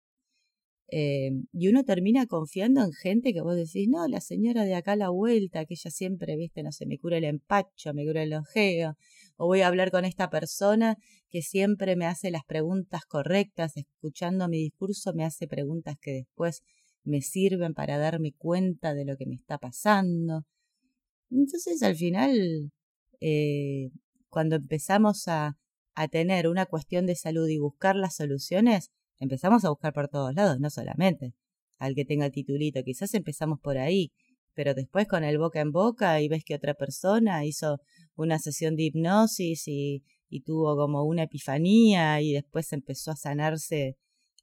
Eh, 0.92 1.30
y 1.52 1.68
uno 1.68 1.84
termina 1.84 2.26
confiando 2.26 2.82
en 2.82 2.92
gente 2.92 3.32
que 3.32 3.42
vos 3.42 3.54
decís, 3.54 3.88
no, 3.88 4.06
la 4.08 4.20
señora 4.20 4.64
de 4.64 4.74
acá 4.74 4.92
a 4.92 4.96
la 4.96 5.10
vuelta, 5.10 5.64
que 5.64 5.74
ella 5.74 5.90
siempre, 5.90 6.36
viste, 6.36 6.64
no 6.64 6.72
sé, 6.72 6.84
me 6.86 6.98
cura 6.98 7.18
el 7.18 7.24
empacho, 7.24 7.94
me 7.94 8.04
cura 8.04 8.24
el 8.24 8.34
ojeo, 8.34 8.96
o 9.36 9.46
voy 9.46 9.60
a 9.60 9.68
hablar 9.68 9.92
con 9.92 10.04
esta 10.04 10.30
persona 10.30 10.96
que 11.30 11.42
siempre 11.42 11.94
me 11.94 12.06
hace 12.06 12.30
las 12.32 12.44
preguntas 12.44 13.02
correctas, 13.06 13.76
escuchando 13.76 14.48
mi 14.48 14.58
discurso 14.58 15.12
me 15.14 15.24
hace 15.24 15.46
preguntas 15.46 15.96
que 16.00 16.12
después 16.12 16.62
me 17.04 17.22
sirven 17.22 17.72
para 17.72 17.96
darme 17.96 18.32
cuenta 18.36 18.92
de 18.92 19.04
lo 19.04 19.16
que 19.16 19.26
me 19.26 19.36
está 19.36 19.58
pasando. 19.58 20.44
Entonces 21.30 21.82
al 21.82 21.94
final 21.94 22.72
eh, 23.20 23.90
cuando 24.28 24.56
empezamos 24.56 25.28
a, 25.28 25.56
a 25.94 26.08
tener 26.08 26.48
una 26.48 26.66
cuestión 26.66 27.06
de 27.06 27.16
salud 27.16 27.48
y 27.48 27.58
buscar 27.58 27.96
las 27.96 28.16
soluciones, 28.16 28.90
empezamos 29.20 29.64
a 29.64 29.70
buscar 29.70 29.92
por 29.92 30.08
todos 30.08 30.34
lados, 30.34 30.58
no 30.58 30.70
solamente 30.70 31.34
al 31.78 31.94
que 31.94 32.04
tenga 32.04 32.26
el 32.26 32.32
titulito, 32.32 32.82
quizás 32.82 33.14
empezamos 33.14 33.58
por 33.60 33.78
ahí, 33.78 34.12
pero 34.54 34.74
después 34.74 35.06
con 35.06 35.24
el 35.24 35.38
boca 35.38 35.60
en 35.60 35.72
boca 35.72 36.20
y 36.20 36.28
ves 36.28 36.44
que 36.44 36.54
otra 36.54 36.74
persona 36.74 37.44
hizo 37.46 37.78
una 38.16 38.38
sesión 38.38 38.76
de 38.76 38.82
hipnosis 38.84 39.64
y, 39.66 40.02
tuvo 40.44 40.76
como 40.76 41.04
una 41.04 41.24
epifanía 41.24 42.20
y 42.20 42.32
después 42.32 42.72
empezó 42.72 43.10
a 43.12 43.16
sanarse 43.16 43.96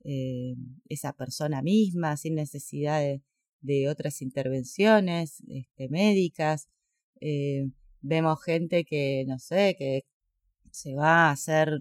eh, 0.03 0.55
esa 0.89 1.13
persona 1.13 1.61
misma 1.61 2.17
sin 2.17 2.35
necesidad 2.35 2.99
de, 2.99 3.21
de 3.61 3.89
otras 3.89 4.21
intervenciones 4.21 5.41
este, 5.47 5.89
médicas. 5.89 6.67
Eh, 7.21 7.67
Vemos 8.01 8.41
gente 8.43 8.85
que, 8.85 9.25
no 9.27 9.39
sé, 9.39 9.75
que 9.77 10.03
se 10.71 10.95
va 10.95 11.27
a 11.27 11.31
hacer 11.31 11.79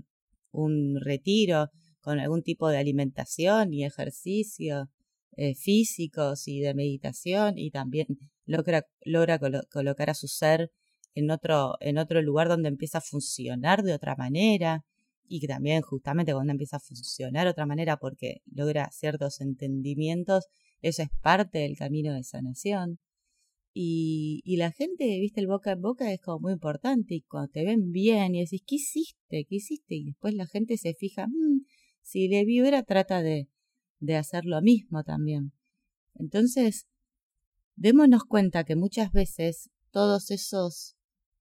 un 0.51 0.99
retiro 1.01 1.71
con 2.07 2.21
algún 2.21 2.45
tipo 2.45 2.69
de 2.69 2.79
alimentación 2.79 3.75
y 3.75 3.85
ejercicio 3.85 4.89
eh, 5.37 5.57
físicos 5.57 6.47
y 6.47 6.61
de 6.61 6.73
meditación 6.73 7.59
y 7.59 7.73
también 7.73 8.07
logra, 8.45 8.87
logra 9.05 9.41
colocar 9.69 10.11
a 10.11 10.15
su 10.15 10.29
ser 10.29 10.71
en 11.17 11.33
otro, 11.33 11.75
en 11.81 11.99
otro 11.99 12.23
lugar 12.23 12.47
donde 12.47 12.69
empieza 12.69 12.99
a 12.99 13.01
funcionar 13.01 13.83
de 13.83 13.93
otra 13.93 14.15
manera 14.15 14.85
y 15.27 15.41
que 15.41 15.49
también 15.49 15.83
justamente 15.83 16.33
cuando 16.33 16.53
empieza 16.53 16.77
a 16.77 16.81
funcionar 16.81 17.47
de 17.47 17.51
otra 17.51 17.67
manera 17.67 17.97
porque 17.97 18.37
logra 18.53 18.89
ciertos 18.93 19.41
entendimientos, 19.41 20.47
eso 20.83 21.03
es 21.03 21.09
parte 21.23 21.59
del 21.59 21.77
camino 21.77 22.15
de 22.15 22.23
sanación. 22.23 23.01
Y, 23.75 24.43
y, 24.45 24.59
la 24.59 24.71
gente, 24.71 25.05
viste, 25.21 25.41
el 25.41 25.49
boca 25.49 25.73
en 25.73 25.83
boca 25.83 26.13
es 26.13 26.21
como 26.21 26.39
muy 26.39 26.53
importante 26.53 27.17
y 27.17 27.23
cuando 27.23 27.51
te 27.51 27.65
ven 27.65 27.91
bien 27.91 28.37
y 28.37 28.41
decís, 28.41 28.63
¿qué 28.65 28.77
hiciste? 28.77 29.45
¿Qué 29.45 29.57
hiciste? 29.57 29.97
Y 29.97 30.05
después 30.05 30.35
la 30.35 30.47
gente 30.47 30.79
se 30.79 30.95
fija, 30.95 31.27
mmm, 31.27 31.61
si 32.07 32.29
le 32.29 32.45
vibra 32.45 32.85
trata 32.85 33.21
de, 33.21 33.49
de 33.99 34.17
hacer 34.17 34.45
lo 34.45 34.63
mismo 34.63 35.03
también. 35.03 35.53
Entonces, 36.15 36.87
démonos 37.75 38.23
cuenta 38.25 38.63
que 38.63 38.77
muchas 38.77 39.11
veces 39.11 39.71
todos 39.91 40.31
esos 40.31 40.95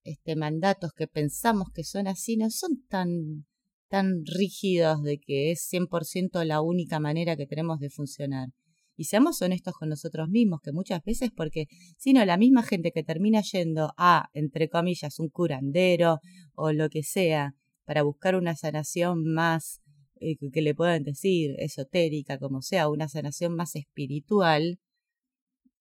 este, 0.04 0.36
mandatos 0.36 0.92
que 0.94 1.08
pensamos 1.08 1.68
que 1.72 1.84
son 1.84 2.08
así 2.08 2.36
no 2.36 2.50
son 2.50 2.84
tan, 2.90 3.46
tan 3.90 4.26
rígidos 4.26 5.04
de 5.04 5.20
que 5.20 5.52
es 5.52 5.70
100% 5.72 6.44
la 6.44 6.62
única 6.62 7.00
manera 7.00 7.38
que 7.38 7.46
tenemos 7.46 7.80
de 7.80 7.92
funcionar 7.92 8.50
y 8.98 9.04
seamos 9.04 9.42
honestos 9.42 9.76
con 9.76 9.90
nosotros 9.90 10.30
mismos, 10.30 10.62
que 10.64 10.72
muchas 10.72 11.04
veces 11.04 11.30
porque, 11.36 11.68
si 11.98 12.14
no, 12.14 12.24
la 12.26 12.38
misma 12.38 12.64
gente 12.64 12.92
que 12.92 13.04
termina 13.04 13.42
yendo 13.42 13.94
a, 13.98 14.30
entre 14.34 14.70
comillas, 14.70 15.20
un 15.20 15.30
curandero 15.30 16.22
o 16.56 16.72
lo 16.72 16.90
que 16.90 17.04
sea, 17.04 17.56
para 17.84 18.04
buscar 18.04 18.36
una 18.36 18.56
sanación 18.56 19.26
más, 19.26 19.82
eh, 20.20 20.38
que 20.38 20.62
le 20.62 20.76
puedan 20.76 21.04
decir, 21.04 21.56
esotérica, 21.60 22.40
como 22.40 22.62
sea, 22.62 22.90
una 22.90 23.10
sanación 23.10 23.56
más 23.56 23.76
espiritual, 23.76 24.80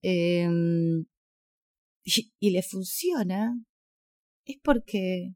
em, 0.03 1.07
y, 2.05 2.51
le 2.51 2.63
funciona, 2.63 3.55
es 4.45 4.57
porque 4.63 5.35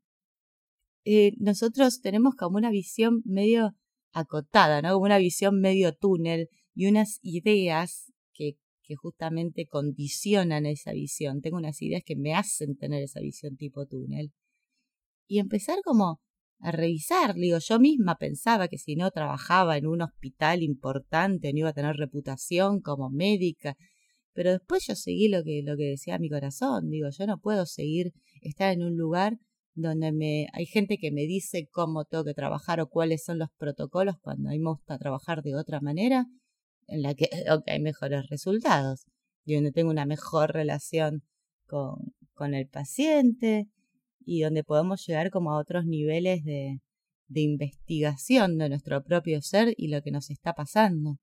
eh, 1.05 1.33
nosotros 1.39 2.01
tenemos 2.01 2.35
como 2.35 2.59
una 2.59 2.71
visión 2.71 3.23
medio 3.25 3.75
acotada, 4.13 4.83
¿no? 4.83 4.93
Como 4.95 5.07
una 5.07 5.19
visión 5.19 5.61
medio 5.61 5.95
túnel 5.95 6.49
y 6.75 6.87
unas 6.87 7.19
ideas 7.23 8.13
que, 8.35 8.57
que 8.83 8.97
justamente 8.97 9.67
condicionan 9.67 10.67
esa 10.67 10.93
visión. 10.93 11.41
Tengo 11.41 11.57
unas 11.57 11.81
ideas 11.83 12.03
que 12.05 12.17
me 12.17 12.35
hacen 12.35 12.77
tener 12.77 13.03
esa 13.03 13.21
visión 13.21 13.57
tipo 13.57 13.87
túnel. 13.87 14.33
Y 15.27 15.39
empezar 15.41 15.79
como 15.85 16.21
a 16.61 16.73
revisar, 16.73 17.35
digo, 17.35 17.59
yo 17.59 17.79
misma 17.79 18.17
pensaba 18.17 18.69
que 18.69 18.79
si 18.79 18.97
no 18.97 19.11
trabajaba 19.11 19.77
en 19.77 19.87
un 19.87 20.03
hospital 20.03 20.63
importante 20.63 21.53
no 21.53 21.61
iba 21.61 21.69
a 21.71 21.73
tener 21.73 21.97
reputación 21.97 22.81
como 22.81 23.11
médica, 23.11 23.77
pero 24.33 24.53
después 24.53 24.87
yo 24.87 24.95
seguí 24.95 25.29
lo 25.29 25.45
que, 25.45 25.63
lo 25.65 25.77
que 25.77 25.85
decía 25.85 26.19
mi 26.19 26.29
corazón, 26.29 26.91
digo, 26.91 27.09
yo 27.11 27.27
no 27.27 27.41
puedo 27.41 27.67
seguir 27.67 28.13
estar 28.41 28.73
en 28.73 28.83
un 28.83 28.97
lugar 28.97 29.39
donde 29.75 30.13
me, 30.13 30.49
hay 30.53 30.67
gente 30.67 30.99
que 30.99 31.13
me 31.13 31.23
dice 31.23 31.69
cómo 31.71 32.05
tengo 32.05 32.25
que 32.25 32.35
trabajar 32.35 32.81
o 32.81 32.89
cuáles 32.89 33.25
son 33.25 33.39
los 33.39 33.49
protocolos 33.57 34.17
cuando 34.21 34.49
a 34.49 34.53
mí 34.53 34.59
me 34.59 34.71
gusta 34.71 34.99
trabajar 34.99 35.43
de 35.43 35.55
otra 35.55 35.81
manera 35.81 36.27
en 36.89 37.03
la 37.03 37.15
que 37.15 37.29
hay 37.67 37.81
mejores 37.81 38.29
resultados. 38.29 39.07
Y 39.45 39.55
donde 39.55 39.73
tengo 39.73 39.91
una 39.91 40.05
mejor 40.05 40.53
relación 40.53 41.23
con, 41.67 42.15
con 42.35 42.55
el 42.55 42.69
paciente 42.69 43.69
y 44.21 44.43
donde 44.43 44.65
podemos 44.65 45.07
llegar 45.07 45.31
como 45.31 45.53
a 45.53 45.59
otros 45.59 45.85
niveles 45.87 46.45
de, 46.45 46.81
de 47.29 47.41
investigación 47.41 48.59
de 48.59 48.69
nuestro 48.69 49.03
propio 49.03 49.41
ser 49.43 49.75
y 49.77 49.89
lo 49.89 50.03
que 50.03 50.11
nos 50.11 50.31
está 50.31 50.55
pasando. 50.55 51.19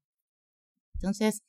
Entonces, 0.95 1.41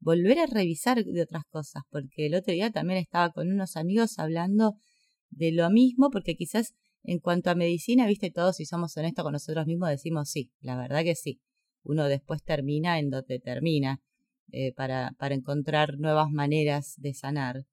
volver 0.00 0.38
a 0.38 0.46
revisar 0.46 1.04
de 1.04 1.22
otras 1.22 1.44
cosas, 1.50 1.82
porque 1.90 2.26
el 2.26 2.34
otro 2.34 2.52
día 2.52 2.70
también 2.70 2.98
estaba 2.98 3.30
con 3.32 3.50
unos 3.50 3.76
amigos 3.76 4.18
hablando 4.18 4.74
de 5.30 5.52
lo 5.52 5.70
mismo, 5.70 6.10
porque 6.10 6.36
quizás 6.36 6.74
en 7.02 7.18
cuanto 7.18 7.50
a 7.50 7.54
medicina, 7.54 8.06
viste, 8.06 8.30
todos 8.30 8.56
si 8.56 8.64
somos 8.64 8.96
honestos 8.96 9.24
con 9.24 9.32
nosotros 9.32 9.66
mismos 9.66 9.90
decimos 9.90 10.30
sí, 10.30 10.50
la 10.60 10.76
verdad 10.76 11.02
que 11.02 11.14
sí 11.14 11.40
uno 11.84 12.08
después 12.08 12.42
termina 12.42 12.98
en 12.98 13.10
donde 13.10 13.38
termina 13.38 14.00
eh, 14.50 14.72
para, 14.72 15.12
para 15.18 15.34
encontrar 15.34 15.98
nuevas 15.98 16.30
maneras 16.30 16.94
de 16.96 17.14
sanar. 17.14 17.66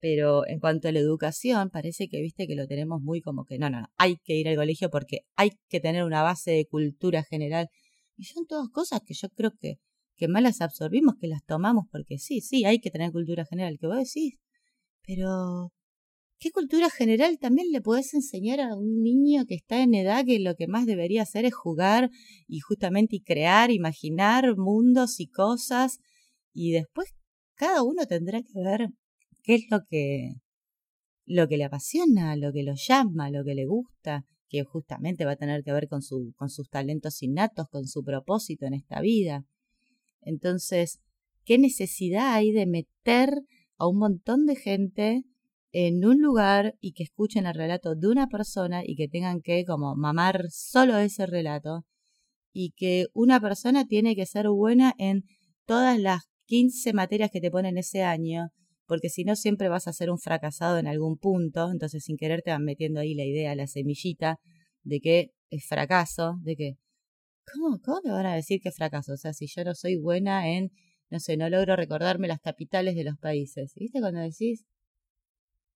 Pero 0.00 0.46
en 0.46 0.60
cuanto 0.60 0.88
a 0.88 0.92
la 0.92 1.00
educación, 1.00 1.70
parece 1.70 2.08
que 2.08 2.20
viste 2.20 2.46
que 2.46 2.54
lo 2.54 2.66
tenemos 2.66 3.00
muy 3.02 3.20
como 3.20 3.44
que 3.44 3.58
no, 3.58 3.68
no, 3.68 3.80
no, 3.80 3.88
hay 3.96 4.16
que 4.22 4.34
ir 4.34 4.48
al 4.48 4.56
colegio 4.56 4.90
porque 4.90 5.20
hay 5.36 5.50
que 5.68 5.80
tener 5.80 6.04
una 6.04 6.22
base 6.22 6.52
de 6.52 6.66
cultura 6.66 7.24
general. 7.24 7.68
Y 8.16 8.24
son 8.24 8.46
todas 8.46 8.68
cosas 8.70 9.00
que 9.04 9.14
yo 9.14 9.28
creo 9.30 9.52
que, 9.60 9.78
que 10.16 10.28
más 10.28 10.42
las 10.42 10.60
absorbimos, 10.60 11.14
que 11.20 11.28
las 11.28 11.44
tomamos, 11.44 11.86
porque 11.90 12.18
sí, 12.18 12.40
sí, 12.40 12.64
hay 12.64 12.80
que 12.80 12.90
tener 12.90 13.12
cultura 13.12 13.44
general, 13.44 13.76
que 13.80 13.86
vos 13.86 13.96
decís, 13.96 14.34
pero 15.06 15.72
¿qué 16.38 16.50
cultura 16.50 16.90
general 16.90 17.38
también 17.38 17.72
le 17.72 17.80
podés 17.80 18.14
enseñar 18.14 18.60
a 18.60 18.76
un 18.76 19.02
niño 19.02 19.44
que 19.46 19.54
está 19.54 19.82
en 19.82 19.94
edad 19.94 20.24
que 20.24 20.38
lo 20.38 20.54
que 20.54 20.68
más 20.68 20.86
debería 20.86 21.22
hacer 21.22 21.44
es 21.44 21.54
jugar 21.54 22.10
y 22.46 22.60
justamente 22.60 23.16
y 23.16 23.22
crear, 23.22 23.70
imaginar 23.70 24.56
mundos 24.56 25.20
y 25.20 25.28
cosas 25.28 25.98
y 26.52 26.72
después 26.72 27.14
cada 27.54 27.82
uno 27.82 28.06
tendrá 28.06 28.42
que 28.42 28.60
ver 28.62 28.88
qué 29.48 29.54
es 29.54 29.70
lo 29.70 29.86
que 29.88 30.34
lo 31.24 31.48
que 31.48 31.56
le 31.56 31.64
apasiona, 31.64 32.36
lo 32.36 32.52
que 32.52 32.62
lo 32.62 32.74
llama, 32.74 33.30
lo 33.30 33.44
que 33.44 33.54
le 33.54 33.64
gusta, 33.64 34.26
que 34.48 34.62
justamente 34.62 35.24
va 35.24 35.32
a 35.32 35.36
tener 35.36 35.62
que 35.62 35.72
ver 35.72 35.88
con, 35.88 36.02
su, 36.02 36.34
con 36.36 36.50
sus 36.50 36.68
talentos 36.68 37.22
innatos, 37.22 37.66
con 37.70 37.86
su 37.86 38.02
propósito 38.04 38.66
en 38.66 38.74
esta 38.74 39.00
vida. 39.00 39.44
Entonces, 40.20 41.00
¿qué 41.44 41.56
necesidad 41.58 42.34
hay 42.34 42.52
de 42.52 42.66
meter 42.66 43.42
a 43.78 43.86
un 43.86 43.98
montón 43.98 44.44
de 44.44 44.56
gente 44.56 45.22
en 45.72 46.04
un 46.04 46.20
lugar 46.20 46.74
y 46.80 46.92
que 46.92 47.04
escuchen 47.04 47.46
el 47.46 47.54
relato 47.54 47.94
de 47.94 48.08
una 48.08 48.28
persona 48.28 48.82
y 48.84 48.96
que 48.96 49.08
tengan 49.08 49.40
que 49.40 49.64
como 49.64 49.96
mamar 49.96 50.46
solo 50.50 50.98
ese 50.98 51.26
relato 51.26 51.86
y 52.52 52.72
que 52.76 53.06
una 53.14 53.40
persona 53.40 53.86
tiene 53.86 54.14
que 54.14 54.26
ser 54.26 54.48
buena 54.48 54.94
en 54.98 55.24
todas 55.64 55.98
las 55.98 56.24
15 56.46 56.92
materias 56.92 57.30
que 57.30 57.40
te 57.40 57.50
ponen 57.50 57.78
ese 57.78 58.02
año 58.02 58.50
porque 58.88 59.10
si 59.10 59.22
no 59.22 59.36
siempre 59.36 59.68
vas 59.68 59.86
a 59.86 59.92
ser 59.92 60.10
un 60.10 60.18
fracasado 60.18 60.78
en 60.78 60.88
algún 60.88 61.18
punto, 61.18 61.70
entonces 61.70 62.02
sin 62.02 62.16
querer 62.16 62.40
te 62.42 62.50
van 62.50 62.64
metiendo 62.64 63.00
ahí 63.00 63.14
la 63.14 63.24
idea, 63.24 63.54
la 63.54 63.66
semillita 63.66 64.40
de 64.82 65.00
que 65.00 65.30
es 65.50 65.66
fracaso, 65.68 66.38
de 66.42 66.56
que, 66.56 66.78
¿cómo, 67.52 67.78
cómo 67.80 68.00
me 68.02 68.12
van 68.12 68.26
a 68.26 68.34
decir 68.34 68.60
que 68.62 68.70
es 68.70 68.76
fracaso? 68.76 69.12
O 69.12 69.16
sea, 69.18 69.34
si 69.34 69.46
yo 69.46 69.62
no 69.62 69.74
soy 69.74 69.96
buena 69.96 70.48
en, 70.48 70.72
no 71.10 71.20
sé, 71.20 71.36
no 71.36 71.50
logro 71.50 71.76
recordarme 71.76 72.28
las 72.28 72.40
capitales 72.40 72.96
de 72.96 73.04
los 73.04 73.18
países. 73.18 73.74
¿Viste 73.76 74.00
cuando 74.00 74.20
decís, 74.20 74.64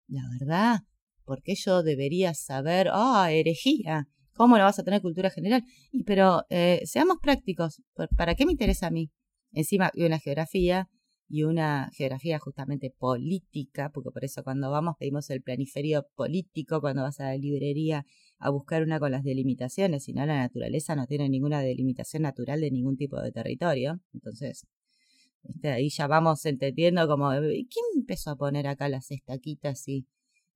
la 0.09 0.23
verdad, 0.41 0.81
¿por 1.25 1.43
qué 1.43 1.55
yo 1.55 1.83
debería 1.83 2.33
saber, 2.33 2.89
ah, 2.93 3.31
herejía? 3.31 4.09
¿Cómo 4.35 4.57
no 4.57 4.65
vas 4.65 4.79
a 4.79 4.85
tener 4.85 5.03
cultura 5.03 5.29
general? 5.29 5.63
Y 5.91 6.05
pero 6.05 6.45
eh, 6.49 6.81
seamos 6.87 7.19
prácticos, 7.21 7.83
¿para 8.17 8.35
qué 8.35 8.47
me 8.47 8.53
interesa 8.53 8.87
a 8.87 8.91
mí? 8.91 9.11
Encima, 9.53 9.91
una 9.97 10.19
geografía, 10.19 10.89
y 11.33 11.45
una 11.45 11.91
geografía 11.95 12.39
justamente 12.39 12.91
política, 12.91 13.91
porque 13.91 14.11
por 14.11 14.23
eso 14.23 14.45
cuando 14.45 14.71
vamos 14.71 14.97
pedimos 14.99 15.31
el 15.31 15.41
planiferio 15.41 16.07
político, 16.15 16.83
cuando 16.83 17.03
vas 17.05 17.21
a 17.21 17.25
la 17.31 17.39
librería 17.39 18.05
a 18.39 18.51
buscar 18.51 18.83
una 18.83 19.01
con 19.01 19.13
las 19.13 19.25
delimitaciones, 19.25 20.05
si 20.05 20.13
no 20.13 20.27
la 20.27 20.37
naturaleza 20.37 20.95
no 20.95 21.07
tiene 21.07 21.31
ninguna 21.31 21.63
delimitación 21.63 22.25
natural 22.25 22.61
de 22.61 22.71
ningún 22.71 22.99
tipo 22.99 23.19
de 23.19 23.33
territorio. 23.33 23.99
Entonces, 24.13 24.67
ahí 25.65 25.89
ya 25.89 26.07
vamos 26.07 26.45
entendiendo 26.45 27.09
como, 27.09 27.31
¿quién 27.31 27.85
empezó 27.97 28.33
a 28.33 28.37
poner 28.37 28.67
acá 28.67 28.91
las 28.91 29.11
estaquitas 29.11 29.89
y, 29.89 30.07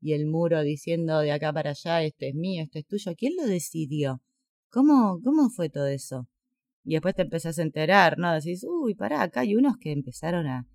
y 0.02 0.12
el 0.12 0.26
muro 0.26 0.62
diciendo 0.62 1.20
de 1.20 1.32
acá 1.32 1.54
para 1.54 1.70
allá, 1.70 2.02
esto 2.02 2.26
es 2.26 2.34
mío, 2.34 2.62
esto 2.64 2.78
es 2.78 2.86
tuyo? 2.86 3.14
¿Quién 3.16 3.32
lo 3.36 3.46
decidió? 3.46 4.20
¿Cómo, 4.70 5.20
cómo 5.24 5.48
fue 5.48 5.70
todo 5.70 5.86
eso? 5.86 6.28
Y 6.86 6.92
después 6.92 7.16
te 7.16 7.22
empezás 7.22 7.58
a 7.58 7.62
enterar, 7.62 8.16
¿no? 8.16 8.32
Decís, 8.32 8.64
uy, 8.64 8.94
pará, 8.94 9.22
acá 9.22 9.40
hay 9.40 9.56
unos 9.56 9.76
que 9.76 9.90
empezaron 9.90 10.46
a, 10.46 10.68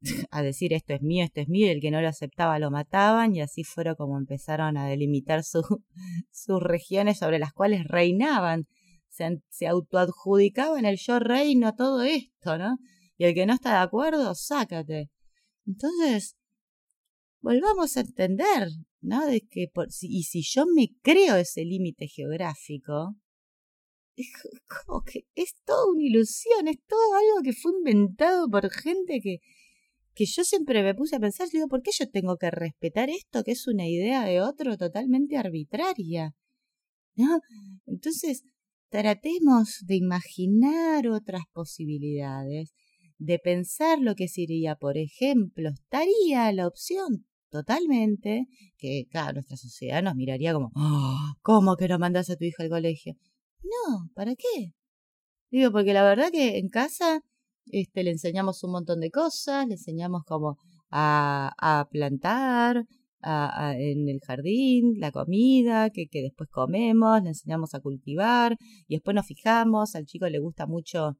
a 0.30 0.42
decir 0.42 0.72
esto 0.72 0.94
es 0.94 1.02
mío, 1.02 1.22
esto 1.22 1.42
es 1.42 1.48
mío, 1.48 1.66
y 1.66 1.70
el 1.70 1.82
que 1.82 1.90
no 1.90 2.00
lo 2.00 2.08
aceptaba 2.08 2.58
lo 2.58 2.70
mataban, 2.70 3.36
y 3.36 3.42
así 3.42 3.62
fueron 3.62 3.94
como 3.94 4.16
empezaron 4.16 4.78
a 4.78 4.86
delimitar 4.86 5.44
su, 5.44 5.62
sus 6.32 6.62
regiones 6.62 7.18
sobre 7.18 7.38
las 7.38 7.52
cuales 7.52 7.84
reinaban. 7.84 8.66
Se, 9.10 9.38
se 9.50 9.66
autoadjudicaban 9.66 10.86
el 10.86 10.96
yo 10.96 11.18
reino, 11.18 11.74
todo 11.74 12.02
esto, 12.02 12.56
¿no? 12.56 12.78
Y 13.18 13.24
el 13.26 13.34
que 13.34 13.44
no 13.44 13.52
está 13.52 13.72
de 13.72 13.84
acuerdo, 13.84 14.34
sácate. 14.34 15.10
Entonces, 15.66 16.36
volvamos 17.42 17.98
a 17.98 18.00
entender, 18.00 18.68
¿no? 19.02 19.26
De 19.26 19.42
que 19.42 19.68
por, 19.72 19.88
y 20.00 20.22
si 20.22 20.42
yo 20.42 20.64
me 20.74 20.88
creo 21.02 21.36
ese 21.36 21.64
límite 21.66 22.08
geográfico, 22.08 23.14
como 24.86 25.02
que 25.02 25.26
es 25.34 25.54
toda 25.64 25.90
una 25.92 26.02
ilusión, 26.02 26.68
es 26.68 26.78
todo 26.86 27.14
algo 27.14 27.42
que 27.42 27.52
fue 27.52 27.72
inventado 27.72 28.48
por 28.48 28.70
gente 28.70 29.20
que, 29.20 29.38
que 30.14 30.26
yo 30.26 30.44
siempre 30.44 30.82
me 30.82 30.94
puse 30.94 31.16
a 31.16 31.20
pensar, 31.20 31.48
digo, 31.48 31.68
¿por 31.68 31.82
qué 31.82 31.90
yo 31.98 32.08
tengo 32.08 32.36
que 32.36 32.50
respetar 32.50 33.10
esto 33.10 33.42
que 33.44 33.52
es 33.52 33.66
una 33.66 33.88
idea 33.88 34.24
de 34.24 34.40
otro 34.40 34.76
totalmente 34.76 35.36
arbitraria? 35.36 36.34
¿No? 37.16 37.40
Entonces, 37.86 38.42
tratemos 38.88 39.80
de 39.86 39.96
imaginar 39.96 41.08
otras 41.08 41.42
posibilidades, 41.52 42.72
de 43.18 43.38
pensar 43.38 43.98
lo 44.00 44.14
que 44.14 44.28
sería, 44.28 44.76
por 44.76 44.96
ejemplo, 44.98 45.70
estaría 45.70 46.52
la 46.52 46.66
opción 46.66 47.26
totalmente 47.50 48.46
que, 48.76 49.06
claro, 49.10 49.34
nuestra 49.34 49.56
sociedad 49.56 50.02
nos 50.02 50.16
miraría 50.16 50.52
como, 50.52 50.70
oh, 50.74 51.34
¿cómo 51.40 51.76
que 51.76 51.88
no 51.88 51.98
mandas 51.98 52.30
a 52.30 52.36
tu 52.36 52.44
hijo 52.44 52.62
al 52.62 52.68
colegio? 52.68 53.14
No, 53.64 54.10
¿para 54.14 54.34
qué? 54.36 54.72
Digo, 55.50 55.72
porque 55.72 55.92
la 55.92 56.02
verdad 56.04 56.30
que 56.32 56.58
en 56.58 56.68
casa 56.68 57.20
este, 57.66 58.04
le 58.04 58.10
enseñamos 58.10 58.62
un 58.64 58.72
montón 58.72 59.00
de 59.00 59.10
cosas, 59.10 59.66
le 59.66 59.74
enseñamos 59.74 60.22
como 60.24 60.58
a, 60.90 61.88
plantar 61.90 62.84
en 63.26 64.08
el 64.08 64.20
jardín, 64.20 64.94
la 64.98 65.10
comida 65.10 65.88
que, 65.90 66.08
que 66.08 66.20
después 66.22 66.50
comemos, 66.50 67.22
le 67.22 67.30
enseñamos 67.30 67.74
a 67.74 67.80
cultivar 67.80 68.56
y 68.86 68.96
después 68.96 69.14
nos 69.14 69.26
fijamos, 69.26 69.94
al 69.94 70.04
chico 70.04 70.28
le 70.28 70.38
gusta 70.40 70.66
mucho 70.66 71.16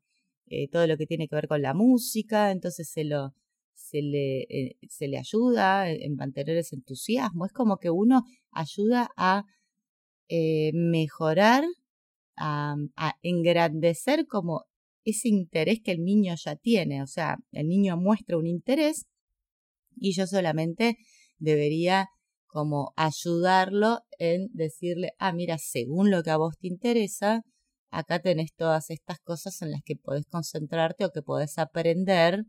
eh, 0.47 0.69
todo 0.69 0.87
lo 0.87 0.99
que 0.99 1.07
tiene 1.07 1.29
que 1.29 1.37
ver 1.37 1.49
con 1.49 1.63
la 1.63 1.73
música, 1.75 2.51
entonces 2.51 2.91
se 2.91 3.05
lo 3.05 3.33
se 3.75 4.03
le, 4.03 4.43
eh, 4.43 4.77
se 4.89 5.09
le 5.09 5.19
ayuda 5.19 5.91
en 5.91 6.17
mantener 6.17 6.57
ese 6.57 6.77
entusiasmo. 6.77 7.47
Es 7.47 7.53
como 7.53 7.79
que 7.79 7.91
uno 7.91 8.23
ayuda 8.51 9.09
a 9.17 9.45
eh, 10.29 10.73
mejorar 10.75 11.65
a, 12.37 12.77
engrandecer 13.23 14.27
como 14.27 14.65
ese 15.05 15.29
interés 15.29 15.81
que 15.83 15.93
el 15.93 16.03
niño 16.05 16.35
ya 16.37 16.57
tiene. 16.57 17.03
O 17.03 17.07
sea, 17.07 17.37
el 17.53 17.69
niño 17.69 17.97
muestra 17.97 18.39
un 18.39 18.47
interés 18.47 19.07
y 19.97 20.13
yo 20.13 20.27
solamente 20.27 20.99
debería 21.39 22.09
como 22.47 22.93
ayudarlo 22.97 24.01
en 24.19 24.49
decirle, 24.53 25.13
ah, 25.19 25.33
mira, 25.33 25.59
según 25.59 26.11
lo 26.11 26.23
que 26.23 26.31
a 26.31 26.37
vos 26.37 26.57
te 26.59 26.69
interesa, 26.69 27.43
acá 27.91 28.21
tenés 28.21 28.55
todas 28.55 28.91
estas 28.91 29.19
cosas 29.21 29.61
en 29.63 29.73
las 29.73 29.83
que 29.85 29.97
podés 29.97 30.27
concentrarte 30.27 31.05
o 31.05 31.11
que 31.11 31.23
podés 31.23 31.59
aprender 31.59 32.45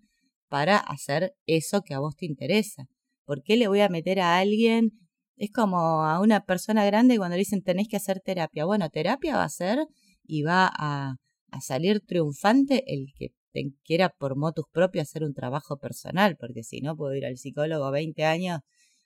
para 0.48 0.78
hacer 0.78 1.36
eso 1.48 1.82
que 1.82 1.95
a 1.95 2.00
vos 2.00 2.15
te 2.15 2.26
interesa. 2.26 2.86
¿Por 3.26 3.41
qué 3.41 3.58
le 3.58 3.67
voy 3.67 3.82
a 3.82 3.89
meter 3.89 4.19
a 4.19 4.38
alguien 4.38 4.91
es 5.38 5.52
como 5.52 6.04
a 6.06 6.19
una 6.21 6.45
persona 6.45 6.86
grande 6.86 7.17
cuando 7.17 7.36
le 7.36 7.39
dicen 7.39 7.62
tenés 7.62 7.88
que 7.88 7.98
hacer 7.98 8.21
terapia. 8.21 8.65
Bueno, 8.65 8.89
terapia 8.89 9.36
va 9.36 9.43
a 9.43 9.50
ser 9.50 9.80
y 10.24 10.43
va 10.43 10.71
a, 10.74 11.17
salir 11.62 12.02
triunfante 12.06 12.84
el 12.93 13.13
que 13.17 13.30
te 13.54 13.71
quiera 13.86 14.10
por 14.10 14.36
motus 14.36 14.65
propio 14.71 15.02
hacer 15.02 15.24
un 15.24 15.34
trabajo 15.34 15.78
personal, 15.80 16.36
porque 16.38 16.63
si 16.63 16.82
no 16.82 16.98
puedo 16.98 17.15
ir 17.15 17.26
al 17.26 17.38
psicólogo 17.38 17.91
20 17.91 18.26
años 18.26 18.60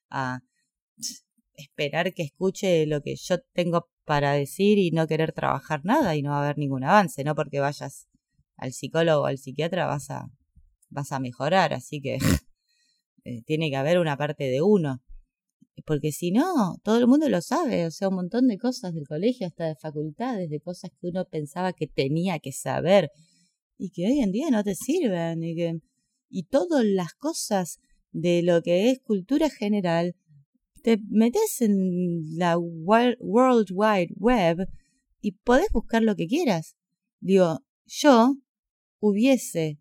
a 0.09 0.39
esperar 1.53 2.13
que 2.13 2.23
escuche 2.23 2.87
lo 2.87 3.01
que 3.01 3.15
yo 3.15 3.37
tengo 3.53 3.89
para 4.03 4.33
decir 4.33 4.79
y 4.79 4.89
no 4.89 5.05
querer 5.05 5.31
trabajar 5.31 5.81
nada 5.83 6.15
y 6.15 6.23
no 6.23 6.31
va 6.31 6.37
a 6.37 6.43
haber 6.45 6.57
ningún 6.57 6.83
avance, 6.83 7.23
no 7.23 7.35
porque 7.35 7.59
vayas 7.59 8.07
al 8.57 8.73
psicólogo 8.73 9.23
o 9.23 9.25
al 9.27 9.37
psiquiatra 9.37 9.85
vas 9.85 10.09
a 10.09 10.29
vas 10.89 11.11
a 11.11 11.19
mejorar, 11.19 11.73
así 11.73 12.01
que 12.01 12.17
eh, 13.25 13.43
tiene 13.43 13.69
que 13.69 13.75
haber 13.75 13.99
una 13.99 14.17
parte 14.17 14.45
de 14.45 14.63
uno 14.63 15.03
porque 15.85 16.11
si 16.11 16.31
no, 16.31 16.77
todo 16.83 16.97
el 16.97 17.07
mundo 17.07 17.29
lo 17.29 17.41
sabe, 17.41 17.85
o 17.85 17.91
sea, 17.91 18.09
un 18.09 18.15
montón 18.15 18.47
de 18.47 18.57
cosas 18.57 18.93
del 18.93 19.07
colegio, 19.07 19.47
hasta 19.47 19.65
de 19.65 19.75
facultades, 19.75 20.49
de 20.49 20.59
cosas 20.59 20.91
que 20.99 21.07
uno 21.07 21.25
pensaba 21.25 21.73
que 21.73 21.87
tenía 21.87 22.39
que 22.39 22.51
saber 22.51 23.11
y 23.77 23.91
que 23.91 24.05
hoy 24.05 24.19
en 24.19 24.31
día 24.31 24.49
no 24.51 24.63
te 24.63 24.75
sirven 24.75 25.43
y 25.43 25.55
que 25.55 25.79
y 26.29 26.43
todas 26.43 26.85
las 26.85 27.13
cosas 27.13 27.79
de 28.11 28.43
lo 28.43 28.61
que 28.61 28.91
es 28.91 28.99
cultura 28.99 29.49
general 29.49 30.15
te 30.83 30.97
metes 31.09 31.61
en 31.61 32.37
la 32.37 32.57
World 32.57 33.69
Wide 33.71 34.13
Web 34.17 34.67
y 35.21 35.31
podés 35.31 35.71
buscar 35.71 36.03
lo 36.03 36.15
que 36.15 36.27
quieras. 36.27 36.75
Digo, 37.19 37.65
yo 37.85 38.35
hubiese 38.99 39.79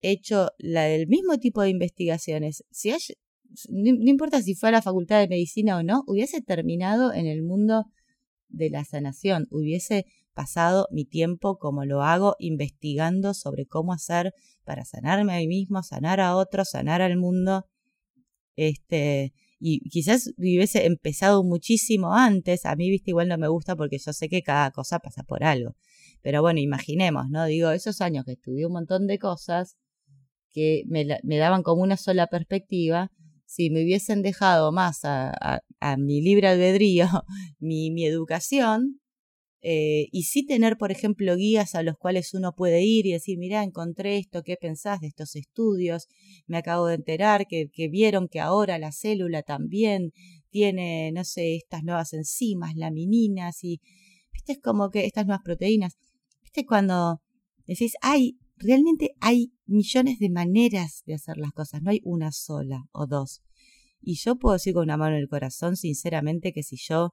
hecho 0.00 0.50
la 0.58 0.84
del 0.84 1.06
mismo 1.08 1.38
tipo 1.38 1.62
de 1.62 1.70
investigaciones. 1.70 2.64
Si 2.70 2.90
no, 3.68 4.10
importa 4.10 4.42
si 4.42 4.54
fue 4.54 4.70
a 4.70 4.72
la 4.72 4.82
facultad 4.82 5.20
de 5.20 5.28
medicina 5.28 5.76
o 5.78 5.82
no, 5.82 6.04
hubiese 6.06 6.42
terminado 6.42 7.12
en 7.12 7.26
el 7.26 7.42
mundo 7.42 7.86
de 8.48 8.70
la 8.70 8.84
sanación, 8.84 9.46
hubiese 9.50 10.06
pasado 10.34 10.88
mi 10.90 11.04
tiempo 11.04 11.58
como 11.58 11.84
lo 11.84 12.02
hago 12.02 12.36
investigando 12.38 13.34
sobre 13.34 13.66
cómo 13.66 13.92
hacer 13.92 14.34
para 14.64 14.84
sanarme 14.84 15.34
a 15.34 15.38
mí 15.38 15.46
mismo, 15.46 15.82
sanar 15.82 16.20
a 16.20 16.36
otros, 16.36 16.70
sanar 16.70 17.02
al 17.02 17.16
mundo. 17.16 17.66
Este, 18.56 19.32
y 19.58 19.88
quizás 19.88 20.32
hubiese 20.36 20.86
empezado 20.86 21.42
muchísimo 21.44 22.14
antes. 22.14 22.66
A 22.66 22.76
mí, 22.76 22.90
viste, 22.90 23.10
igual 23.10 23.28
no 23.28 23.38
me 23.38 23.48
gusta 23.48 23.76
porque 23.76 23.98
yo 23.98 24.12
sé 24.12 24.28
que 24.28 24.42
cada 24.42 24.70
cosa 24.70 24.98
pasa 24.98 25.22
por 25.22 25.44
algo. 25.44 25.74
Pero 26.22 26.42
bueno, 26.42 26.60
imaginemos, 26.60 27.28
¿no? 27.30 27.46
Digo, 27.46 27.70
esos 27.70 28.00
años 28.00 28.24
que 28.24 28.32
estudié 28.32 28.66
un 28.66 28.72
montón 28.72 29.06
de 29.06 29.18
cosas 29.18 29.76
que 30.52 30.84
me, 30.86 31.06
me 31.22 31.36
daban 31.36 31.62
como 31.62 31.82
una 31.82 31.96
sola 31.96 32.26
perspectiva, 32.28 33.10
si 33.46 33.70
me 33.70 33.82
hubiesen 33.82 34.22
dejado 34.22 34.72
más 34.72 35.00
a, 35.04 35.60
mi 35.98 36.22
libre 36.22 36.48
albedrío, 36.48 37.06
mi, 37.58 38.04
educación, 38.06 39.00
eh, 39.60 40.08
y 40.12 40.24
sí 40.24 40.44
tener, 40.44 40.76
por 40.76 40.90
ejemplo, 40.90 41.36
guías 41.36 41.74
a 41.74 41.82
los 41.82 41.96
cuales 41.96 42.34
uno 42.34 42.54
puede 42.54 42.82
ir 42.82 43.06
y 43.06 43.12
decir, 43.12 43.38
mira, 43.38 43.62
encontré 43.62 44.18
esto, 44.18 44.42
¿qué 44.42 44.56
pensás 44.60 45.00
de 45.00 45.06
estos 45.06 45.36
estudios? 45.36 46.06
Me 46.46 46.58
acabo 46.58 46.86
de 46.86 46.96
enterar 46.96 47.46
que, 47.46 47.68
que 47.72 47.88
vieron 47.88 48.28
que 48.28 48.40
ahora 48.40 48.78
la 48.78 48.92
célula 48.92 49.42
también 49.42 50.12
tiene, 50.50 51.12
no 51.12 51.24
sé, 51.24 51.56
estas 51.56 51.82
nuevas 51.82 52.12
enzimas, 52.12 52.76
lamininas 52.76 53.64
y, 53.64 53.80
viste, 54.32 54.52
es 54.52 54.60
como 54.60 54.90
que 54.90 55.04
estas 55.06 55.26
nuevas 55.26 55.42
proteínas. 55.42 55.96
Viste, 56.42 56.66
cuando 56.66 57.20
decís, 57.66 57.94
hay, 58.02 58.36
realmente 58.56 59.14
hay 59.20 59.52
millones 59.66 60.18
de 60.18 60.30
maneras 60.30 61.02
de 61.06 61.14
hacer 61.14 61.36
las 61.36 61.52
cosas, 61.52 61.82
no 61.82 61.90
hay 61.90 62.00
una 62.04 62.32
sola 62.32 62.84
o 62.92 63.06
dos. 63.06 63.42
Y 64.00 64.16
yo 64.16 64.36
puedo 64.36 64.54
decir 64.54 64.74
con 64.74 64.84
una 64.84 64.96
mano 64.96 65.16
en 65.16 65.22
el 65.22 65.28
corazón, 65.28 65.76
sinceramente, 65.76 66.52
que 66.52 66.62
si 66.62 66.76
yo 66.76 67.12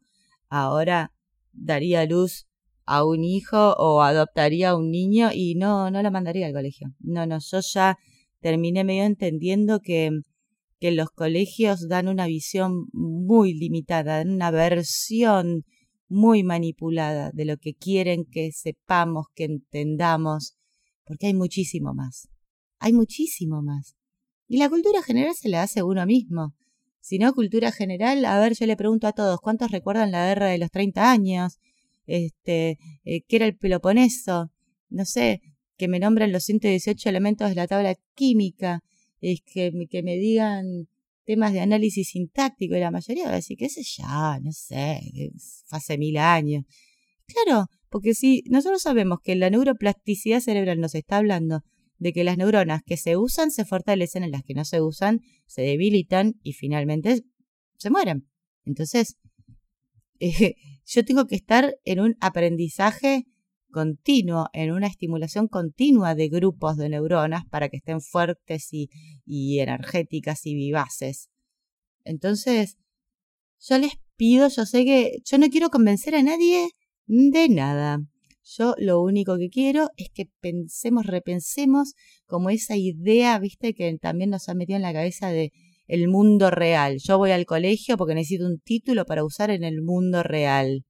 ahora 0.50 1.14
daría 1.54 2.06
luz 2.06 2.48
a 2.86 3.06
un 3.06 3.24
hijo 3.24 3.74
o 3.78 4.02
adoptaría 4.02 4.72
a 4.72 4.76
un 4.76 4.92
niño 4.92 5.30
y 5.34 5.56
no, 5.56 5.90
no 5.92 6.04
lo 6.04 6.12
mandaría 6.12 6.48
al 6.48 6.54
colegio. 6.54 6.90
No, 7.00 7.26
no, 7.26 7.40
yo 7.40 7.60
ya 7.62 7.98
terminé 8.42 8.84
medio 8.84 9.04
entendiendo 9.04 9.80
que, 9.80 10.10
que 10.80 10.92
los 10.92 11.10
colegios 11.12 11.88
dan 11.88 12.08
una 12.08 12.28
visión 12.28 12.88
muy 12.92 13.54
limitada, 13.54 14.18
dan 14.18 14.32
una 14.32 14.52
versión 14.52 15.64
muy 16.10 16.44
manipulada 16.44 17.32
de 17.34 17.46
lo 17.46 17.56
que 17.56 17.74
quieren 17.74 18.26
que 18.26 18.52
sepamos, 18.52 19.28
que 19.34 19.46
entendamos, 19.46 20.58
porque 21.12 21.28
hay 21.28 21.34
muchísimo 21.34 21.94
más. 21.94 22.30
Hay 22.80 22.94
muchísimo 22.94 23.62
más. 23.62 23.98
Y 24.48 24.60
la 24.60 24.70
cultura 24.70 25.04
general 25.04 25.36
se 25.36 25.50
la 25.50 25.62
hace 25.62 25.84
uno 25.84 26.06
mismo. 26.06 26.56
Si 27.02 27.20
no, 27.20 27.34
cultura 27.34 27.74
general, 27.74 28.24
a 28.24 28.40
ver, 28.40 28.54
yo 28.54 28.66
le 28.66 28.78
pregunto 28.78 29.08
a 29.08 29.12
todos, 29.12 29.42
¿cuántos 29.42 29.72
recuerdan 29.72 30.12
la 30.12 30.26
guerra 30.26 30.46
de 30.46 30.58
los 30.58 30.72
30 30.72 31.12
años? 31.12 31.60
Este, 32.06 32.78
eh, 33.04 33.24
¿Qué 33.28 33.36
era 33.36 33.46
el 33.46 33.58
Peloponeso? 33.58 34.52
No 34.88 35.04
sé, 35.04 35.42
que 35.76 35.90
me 35.90 36.00
nombren 36.00 36.32
los 36.32 36.46
118 36.46 37.10
elementos 37.10 37.50
de 37.50 37.56
la 37.56 37.68
tabla 37.68 37.94
química, 38.16 38.80
es 39.20 39.42
que, 39.42 39.70
que 39.90 40.04
me 40.04 40.16
digan 40.16 40.88
temas 41.26 41.52
de 41.52 41.60
análisis 41.60 42.12
sintáctico 42.12 42.78
y 42.78 42.80
la 42.80 42.92
mayoría 42.92 43.26
va 43.26 43.32
a 43.32 43.36
decir, 43.36 43.58
qué 43.58 43.68
sé 43.68 43.84
ya, 43.84 44.40
no 44.42 44.54
sé, 44.54 45.02
hace 45.72 45.98
mil 45.98 46.16
años. 46.16 46.64
Claro, 47.26 47.66
porque 47.92 48.16
si 48.16 48.44
nosotros 48.48 48.82
sabemos 48.82 49.20
que 49.22 49.36
la 49.36 49.50
neuroplasticidad 49.50 50.40
cerebral 50.40 50.80
nos 50.80 50.96
está 50.96 51.18
hablando 51.18 51.62
de 51.98 52.14
que 52.14 52.24
las 52.24 52.38
neuronas 52.38 52.82
que 52.86 52.96
se 52.96 53.18
usan 53.18 53.52
se 53.52 53.66
fortalecen, 53.66 54.24
en 54.24 54.32
las 54.32 54.44
que 54.44 54.54
no 54.54 54.64
se 54.64 54.82
usan 54.82 55.20
se 55.46 55.62
debilitan 55.62 56.40
y 56.42 56.54
finalmente 56.54 57.26
se 57.78 57.90
mueren. 57.90 58.30
Entonces, 58.66 59.18
eh, 60.22 60.56
yo 60.86 61.04
tengo 61.04 61.28
que 61.28 61.36
estar 61.36 61.76
en 61.84 62.00
un 62.00 62.16
aprendizaje 62.22 63.26
continuo, 63.72 64.48
en 64.54 64.72
una 64.72 64.88
estimulación 64.88 65.50
continua 65.50 66.16
de 66.16 66.30
grupos 66.30 66.78
de 66.78 66.88
neuronas 66.88 67.44
para 67.50 67.68
que 67.68 67.78
estén 67.78 68.00
fuertes 68.00 68.70
y, 68.72 68.90
y 69.26 69.60
energéticas 69.60 70.46
y 70.46 70.56
vivaces. 70.56 71.30
Entonces, 72.06 72.78
yo 73.60 73.78
les 73.78 73.94
pido, 74.16 74.48
yo 74.48 74.66
sé 74.66 74.86
que 74.86 75.18
yo 75.26 75.38
no 75.38 75.50
quiero 75.50 75.70
convencer 75.70 76.16
a 76.16 76.24
nadie 76.24 76.70
de 77.12 77.50
nada. 77.50 78.00
Yo 78.44 78.74
lo 78.78 79.02
único 79.02 79.38
que 79.38 79.50
quiero 79.50 79.90
es 79.98 80.10
que 80.14 80.30
pensemos, 80.40 81.06
repensemos 81.06 81.94
como 82.26 82.50
esa 82.50 82.78
idea, 82.78 83.38
viste, 83.38 83.74
que 83.74 83.98
también 83.98 84.30
nos 84.30 84.48
ha 84.48 84.54
metido 84.54 84.78
en 84.78 84.82
la 84.82 84.94
cabeza 84.94 85.30
de 85.30 85.52
el 85.88 86.08
mundo 86.08 86.50
real. 86.52 87.00
Yo 87.04 87.18
voy 87.18 87.32
al 87.32 87.46
colegio 87.46 87.98
porque 87.98 88.16
necesito 88.16 88.46
un 88.46 88.60
título 88.60 89.06
para 89.06 89.26
usar 89.26 89.52
en 89.52 89.66
el 89.66 89.82
mundo 89.82 90.24
real. 90.24 90.86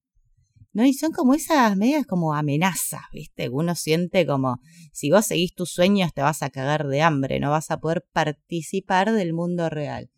¿No? 0.73 0.86
Y 0.86 0.93
son 0.93 1.12
como 1.12 1.34
esas 1.34 1.75
medias 1.75 2.05
como 2.05 2.34
amenazas, 2.34 3.01
¿viste? 3.12 3.49
Uno 3.49 3.75
siente 3.75 4.25
como 4.25 4.60
si 4.93 5.10
vos 5.10 5.25
seguís 5.25 5.53
tus 5.53 5.71
sueños 5.71 6.13
te 6.13 6.21
vas 6.21 6.43
a 6.43 6.49
cagar 6.49 6.88
de 6.88 7.01
hambre, 7.01 7.41
no 7.41 7.49
vas 7.49 7.71
a 7.71 7.79
poder 7.79 8.05
participar 8.13 9.12
del 9.12 9.34
mundo 9.34 9.69
real. 9.69 10.10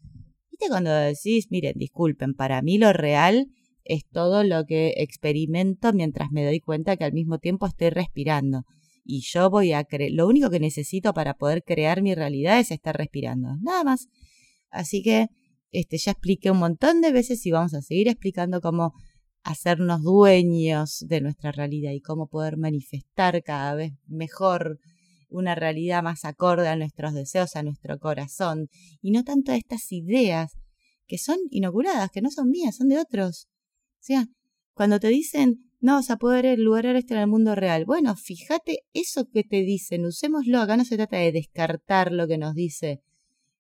¿Viste 0.52 0.68
cuando 0.68 0.92
decís, 0.92 1.48
miren, 1.50 1.74
disculpen, 1.78 2.36
para 2.36 2.62
mí 2.62 2.78
lo 2.78 2.94
real 2.94 3.48
es 3.84 4.06
todo 4.08 4.44
lo 4.44 4.66
que 4.66 4.94
experimento 4.98 5.94
mientras 5.94 6.32
me 6.32 6.46
doy 6.46 6.60
cuenta 6.60 6.98
que 6.98 7.04
al 7.04 7.14
mismo 7.14 7.40
tiempo 7.40 7.68
estoy 7.68 7.90
respirando. 7.90 8.64
Y 9.06 9.22
yo 9.22 9.50
voy 9.50 9.74
a 9.74 9.84
creer, 9.84 10.12
lo 10.14 10.28
único 10.28 10.50
que 10.50 10.60
necesito 10.60 11.14
para 11.14 11.34
poder 11.34 11.64
crear 11.64 12.02
mi 12.02 12.16
realidad 12.16 12.60
es 12.60 12.72
estar 12.72 12.96
respirando, 12.96 13.58
nada 13.62 13.84
más. 13.84 14.08
Así 14.70 15.04
que 15.04 15.28
este, 15.72 15.98
ya 15.98 16.12
expliqué 16.12 16.52
un 16.52 16.60
montón 16.60 17.02
de 17.02 17.12
veces 17.12 17.46
y 17.46 17.52
vamos 17.52 17.74
a 17.74 17.82
seguir 17.82 18.08
explicando 18.08 18.62
cómo 18.62 18.94
hacernos 19.44 20.02
dueños 20.04 21.04
de 21.08 21.20
nuestra 21.20 21.52
realidad 21.52 21.92
y 21.92 22.00
cómo 22.00 22.28
poder 22.28 22.58
manifestar 22.58 23.44
cada 23.44 23.76
vez 23.76 23.94
mejor 24.08 24.80
una 25.30 25.56
realidad 25.56 26.04
más 26.04 26.26
acorde 26.26 26.68
a 26.68 26.76
nuestros 26.76 27.14
deseos, 27.14 27.56
a 27.56 27.64
nuestro 27.64 28.00
corazón, 28.00 28.70
y 29.02 29.12
no 29.12 29.24
tanto 29.24 29.52
a 29.52 29.58
estas 29.58 29.92
ideas 29.92 30.54
que 31.08 31.18
son 31.18 31.38
inoculadas, 31.50 32.12
que 32.12 32.22
no 32.22 32.30
son 32.30 32.50
mías, 32.50 32.78
son 32.78 32.88
de 32.88 33.00
otros. 33.00 33.50
Sea, 34.04 34.28
cuando 34.74 35.00
te 35.00 35.08
dicen, 35.08 35.72
no 35.80 35.94
vas 35.94 36.10
a 36.10 36.18
poder 36.18 36.60
lograr 36.60 36.98
esto 36.98 37.14
en 37.14 37.22
el 37.22 37.28
mundo 37.28 37.56
real, 37.56 37.86
bueno, 37.86 38.18
fíjate 38.18 38.80
eso 38.92 39.30
que 39.30 39.46
te 39.46 39.62
dicen, 39.62 40.04
usémoslo, 40.06 40.60
acá 40.60 40.76
no 40.76 40.84
se 40.84 40.98
trata 40.98 41.16
de 41.16 41.32
descartar 41.32 42.12
lo 42.12 42.28
que 42.28 42.38
nos 42.38 42.54
dice 42.54 43.02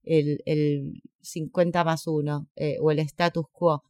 el, 0.04 0.40
el 0.46 1.02
50 1.22 1.86
más 1.86 2.08
1 2.08 2.50
eh, 2.58 2.76
o 2.82 2.92
el 2.92 3.00
status 3.00 3.46
quo. 3.54 3.84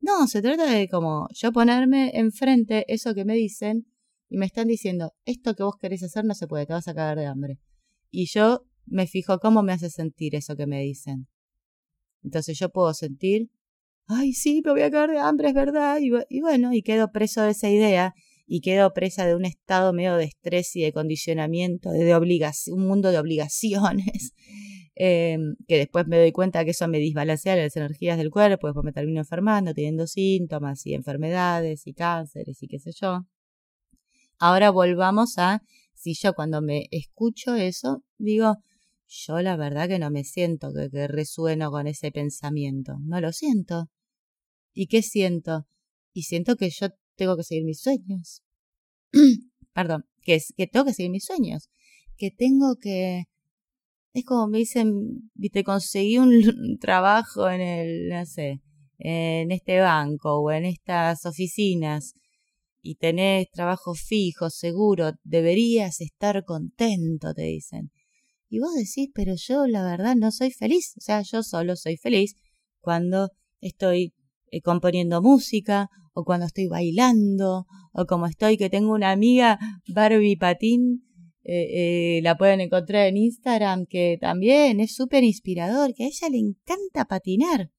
No, 0.00 0.26
se 0.26 0.42
trata 0.42 0.68
de 0.72 0.88
como 0.88 1.28
yo 1.34 1.52
ponerme 1.52 2.10
enfrente 2.14 2.84
eso 2.92 3.14
que 3.14 3.24
me 3.24 3.34
dicen 3.34 3.86
y 4.28 4.38
me 4.38 4.46
están 4.46 4.66
diciendo, 4.66 5.12
esto 5.24 5.54
que 5.54 5.62
vos 5.62 5.76
querés 5.80 6.02
hacer 6.02 6.24
no 6.24 6.34
se 6.34 6.48
puede, 6.48 6.66
te 6.66 6.72
vas 6.72 6.88
a 6.88 6.94
cagar 6.94 7.16
de 7.16 7.26
hambre. 7.26 7.60
Y 8.10 8.26
yo 8.26 8.64
me 8.86 9.06
fijo 9.06 9.38
cómo 9.38 9.62
me 9.62 9.72
hace 9.72 9.88
sentir 9.88 10.34
eso 10.34 10.56
que 10.56 10.66
me 10.66 10.80
dicen. 10.80 11.28
Entonces 12.24 12.58
yo 12.58 12.70
puedo 12.70 12.92
sentir 12.92 13.52
ay, 14.06 14.32
sí, 14.32 14.62
me 14.64 14.72
voy 14.72 14.82
a 14.82 14.90
caer 14.90 15.10
de 15.10 15.18
hambre, 15.18 15.48
es 15.48 15.54
verdad. 15.54 15.98
Y, 16.00 16.40
bueno, 16.40 16.72
y 16.72 16.82
quedo 16.82 17.12
preso 17.12 17.42
de 17.42 17.52
esa 17.52 17.68
idea 17.68 18.14
y 18.46 18.60
quedo 18.60 18.92
presa 18.92 19.26
de 19.26 19.34
un 19.34 19.44
estado 19.44 19.92
medio 19.92 20.16
de 20.16 20.24
estrés 20.24 20.74
y 20.76 20.82
de 20.82 20.92
condicionamiento, 20.92 21.90
de, 21.90 22.14
obligación, 22.14 22.78
un 22.78 22.86
mundo 22.86 23.10
de 23.10 23.18
obligaciones, 23.18 24.34
em, 24.94 25.54
que 25.66 25.78
después 25.78 26.06
me 26.06 26.18
doy 26.18 26.32
cuenta 26.32 26.64
que 26.64 26.72
eso 26.72 26.86
me 26.88 26.98
desbalancea 26.98 27.56
las 27.56 27.76
energías 27.76 28.18
del 28.18 28.30
cuerpo, 28.30 28.66
después 28.66 28.84
me 28.84 28.92
termino 28.92 29.20
enfermando, 29.20 29.72
teniendo 29.72 30.06
síntomas 30.06 30.84
y 30.86 30.94
enfermedades 30.94 31.86
y 31.86 31.94
cánceres 31.94 32.62
y 32.62 32.68
qué 32.68 32.78
sé 32.78 32.90
yo. 32.92 33.26
Ahora 34.38 34.70
volvamos 34.70 35.38
a, 35.38 35.62
si 35.94 36.14
yo 36.14 36.34
cuando 36.34 36.60
me 36.60 36.88
escucho 36.90 37.54
eso, 37.54 38.02
digo, 38.18 38.56
yo 39.12 39.42
la 39.42 39.56
verdad 39.56 39.88
que 39.88 39.98
no 39.98 40.10
me 40.10 40.24
siento 40.24 40.72
que, 40.72 41.06
resueno 41.06 41.70
con 41.70 41.86
ese 41.86 42.10
pensamiento, 42.10 42.96
no 43.00 43.20
lo 43.20 43.32
siento. 43.32 43.90
¿Y 44.72 44.86
qué 44.86 45.02
siento? 45.02 45.66
Y 46.12 46.22
siento 46.22 46.56
que 46.56 46.70
yo 46.70 46.88
tengo 47.16 47.36
que 47.36 47.44
seguir 47.44 47.64
mis 47.64 47.80
sueños. 47.80 48.42
Perdón, 49.74 50.06
que, 50.22 50.40
que 50.56 50.66
tengo 50.66 50.86
que 50.86 50.94
seguir 50.94 51.10
mis 51.10 51.24
sueños. 51.24 51.68
Que 52.16 52.30
tengo 52.30 52.76
que... 52.80 53.24
Es 54.14 54.24
como 54.24 54.46
me 54.46 54.58
dicen, 54.58 55.30
viste, 55.34 55.64
conseguí 55.64 56.18
un 56.18 56.78
trabajo 56.80 57.50
en 57.50 57.60
el, 57.60 58.08
no 58.08 58.24
sé, 58.26 58.60
en 58.98 59.50
este 59.52 59.80
banco 59.80 60.40
o 60.40 60.50
en 60.50 60.64
estas 60.64 61.26
oficinas 61.26 62.14
y 62.82 62.96
tenés 62.96 63.50
trabajo 63.50 63.94
fijo, 63.94 64.50
seguro, 64.50 65.12
deberías 65.22 66.00
estar 66.00 66.44
contento, 66.44 67.32
te 67.32 67.42
dicen. 67.42 67.92
Y 68.52 68.58
vos 68.60 68.74
decís, 68.74 69.08
pero 69.14 69.32
yo 69.34 69.66
la 69.66 69.82
verdad 69.82 70.14
no 70.14 70.30
soy 70.30 70.50
feliz. 70.50 70.92
O 70.98 71.00
sea, 71.00 71.22
yo 71.22 71.42
solo 71.42 71.74
soy 71.74 71.96
feliz 71.96 72.34
cuando 72.82 73.30
estoy 73.62 74.12
eh, 74.50 74.60
componiendo 74.60 75.22
música 75.22 75.88
o 76.12 76.22
cuando 76.24 76.44
estoy 76.44 76.66
bailando 76.68 77.64
o 77.94 78.04
como 78.04 78.26
estoy 78.26 78.58
que 78.58 78.68
tengo 78.68 78.92
una 78.92 79.10
amiga 79.10 79.58
Barbie 79.88 80.36
Patín 80.36 81.02
eh, 81.44 82.18
eh, 82.18 82.20
la 82.22 82.36
pueden 82.36 82.60
encontrar 82.60 83.06
en 83.06 83.16
Instagram 83.16 83.86
que 83.86 84.18
también 84.20 84.80
es 84.80 84.94
súper 84.94 85.24
inspirador 85.24 85.94
que 85.94 86.04
a 86.04 86.08
ella 86.08 86.28
le 86.28 86.38
encanta 86.38 87.06
patinar 87.06 87.70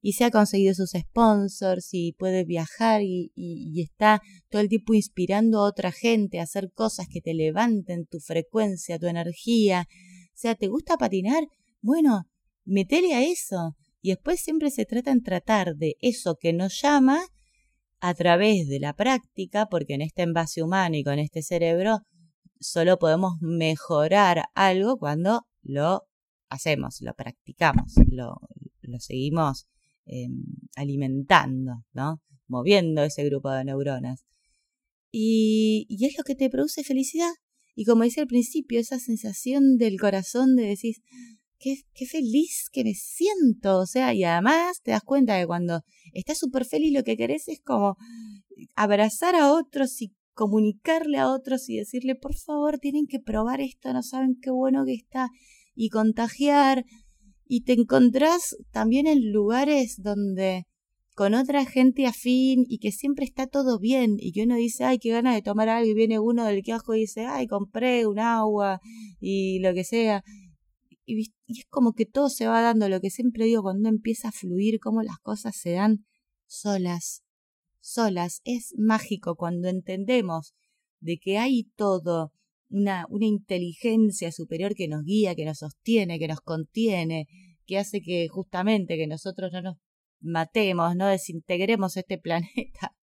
y 0.00 0.14
se 0.14 0.24
ha 0.24 0.30
conseguido 0.30 0.74
sus 0.74 0.90
sponsors 0.90 1.88
y 1.92 2.12
puede 2.12 2.44
viajar 2.44 3.02
y, 3.02 3.32
está 3.80 4.20
todo 4.48 4.62
el 4.62 4.68
tiempo 4.68 4.94
inspirando 4.94 5.58
a 5.58 5.68
otra 5.68 5.92
gente 5.92 6.40
a 6.40 6.44
hacer 6.44 6.72
cosas 6.72 7.06
que 7.08 7.20
te 7.20 7.34
levanten 7.34 8.06
tu 8.06 8.20
frecuencia, 8.20 8.98
tu 8.98 9.06
energía. 9.06 9.86
O 9.90 10.36
sea, 10.36 10.54
¿te 10.54 10.68
gusta 10.68 10.96
patinar? 10.96 11.48
Bueno, 11.82 12.22
metele 12.64 13.14
a 13.14 13.22
eso. 13.22 13.76
Y 14.00 14.10
después 14.10 14.40
siempre 14.40 14.70
se 14.70 14.86
trata 14.86 15.10
en 15.10 15.22
tratar 15.22 15.76
de 15.76 15.96
eso 16.00 16.36
que 16.40 16.52
nos 16.52 16.80
llama, 16.80 17.20
a 18.00 18.14
través 18.14 18.66
de 18.68 18.80
la 18.80 18.94
práctica, 18.94 19.66
porque 19.66 19.94
en 19.94 20.02
este 20.02 20.22
envase 20.22 20.62
humano 20.62 20.96
y 20.96 21.04
con 21.04 21.18
este 21.18 21.42
cerebro 21.42 21.98
solo 22.58 22.98
podemos 22.98 23.34
mejorar 23.40 24.44
algo 24.54 24.96
cuando 24.98 25.46
lo 25.62 26.06
hacemos, 26.48 27.00
lo 27.00 27.14
practicamos, 27.14 27.94
lo, 28.10 28.40
seguimos 28.98 29.66
em, 30.12 30.42
alimentando, 30.74 31.84
¿no? 31.92 32.20
Moviendo 32.48 33.04
ese 33.04 33.24
grupo 33.24 33.50
de 33.50 33.64
neuronas. 33.64 34.24
Y, 35.12 35.86
es 36.04 36.18
lo 36.18 36.24
que 36.24 36.34
te 36.34 36.50
produce 36.50 36.82
felicidad. 36.82 37.30
Y 37.76 37.84
como 37.84 38.02
decía 38.02 38.24
al 38.24 38.28
principio, 38.28 38.80
esa 38.80 38.98
sensación 38.98 39.76
del 39.76 40.00
corazón 40.00 40.56
de 40.56 40.64
decir, 40.64 40.96
qué, 41.58 41.76
qué 41.94 42.06
feliz 42.06 42.68
que 42.72 42.82
me 42.82 42.94
siento. 42.94 43.78
O 43.78 43.86
sea, 43.86 44.12
y 44.12 44.24
además 44.24 44.82
te 44.82 44.90
das 44.90 45.02
cuenta 45.02 45.38
que 45.38 45.46
cuando 45.46 45.82
estás 46.12 46.38
súper 46.38 46.64
feliz 46.64 46.92
lo 46.92 47.04
que 47.04 47.16
querés 47.16 47.46
es 47.46 47.60
como 47.60 47.96
abrazar 48.74 49.36
a 49.36 49.52
otros 49.52 50.02
y 50.02 50.12
comunicarle 50.34 51.18
a 51.18 51.30
otros 51.30 51.68
y 51.68 51.76
decirle, 51.76 52.16
por 52.16 52.34
favor, 52.34 52.78
tienen 52.78 53.06
que 53.06 53.20
probar 53.20 53.60
esto, 53.60 53.92
no 53.92 54.02
saben 54.02 54.38
qué 54.40 54.50
bueno 54.50 54.84
que 54.84 54.94
está, 54.94 55.28
y 55.74 55.88
contagiar. 55.88 56.84
Y 57.52 57.62
te 57.62 57.72
encontrás 57.72 58.56
también 58.70 59.08
en 59.08 59.32
lugares 59.32 60.00
donde 60.00 60.68
con 61.16 61.34
otra 61.34 61.64
gente 61.64 62.06
afín 62.06 62.64
y 62.68 62.78
que 62.78 62.92
siempre 62.92 63.24
está 63.24 63.48
todo 63.48 63.80
bien 63.80 64.18
y 64.20 64.30
que 64.30 64.44
uno 64.44 64.54
dice, 64.54 64.84
ay, 64.84 65.00
qué 65.00 65.10
ganas 65.10 65.34
de 65.34 65.42
tomar 65.42 65.68
algo 65.68 65.90
y 65.90 65.94
viene 65.94 66.20
uno 66.20 66.44
del 66.44 66.62
kiosco 66.62 66.94
y 66.94 67.00
dice, 67.00 67.26
ay, 67.26 67.48
compré 67.48 68.06
un 68.06 68.20
agua 68.20 68.80
y 69.18 69.58
lo 69.58 69.74
que 69.74 69.82
sea. 69.82 70.22
Y, 71.04 71.32
y, 71.46 71.58
es 71.58 71.66
como 71.68 71.92
que 71.92 72.06
todo 72.06 72.28
se 72.28 72.46
va 72.46 72.62
dando, 72.62 72.88
lo 72.88 73.00
que 73.00 73.10
siempre 73.10 73.46
digo, 73.46 73.62
cuando 73.62 73.88
empieza 73.88 74.28
a 74.28 74.32
fluir, 74.32 74.78
cómo 74.78 75.02
las 75.02 75.18
cosas 75.18 75.56
se 75.56 75.72
dan 75.72 76.06
solas, 76.46 77.24
solas. 77.80 78.42
Es 78.44 78.74
mágico 78.78 79.34
cuando 79.34 79.66
entendemos 79.68 80.54
de 81.00 81.18
que 81.18 81.38
hay 81.38 81.64
todo, 81.74 82.32
una, 82.70 83.06
una 83.10 83.26
inteligencia 83.26 84.32
superior 84.32 84.74
que 84.74 84.88
nos 84.88 85.04
guía, 85.04 85.34
que 85.34 85.44
nos 85.44 85.58
sostiene, 85.58 86.18
que 86.18 86.28
nos 86.28 86.40
contiene, 86.40 87.26
que 87.66 87.78
hace 87.78 88.00
que 88.00 88.28
justamente 88.28 88.96
que 88.96 89.06
nosotros 89.06 89.52
no 89.52 89.62
nos 89.62 89.76
matemos, 90.20 90.94
no 90.96 91.06
desintegremos 91.06 91.96
este 91.96 92.18
planeta, 92.22 92.94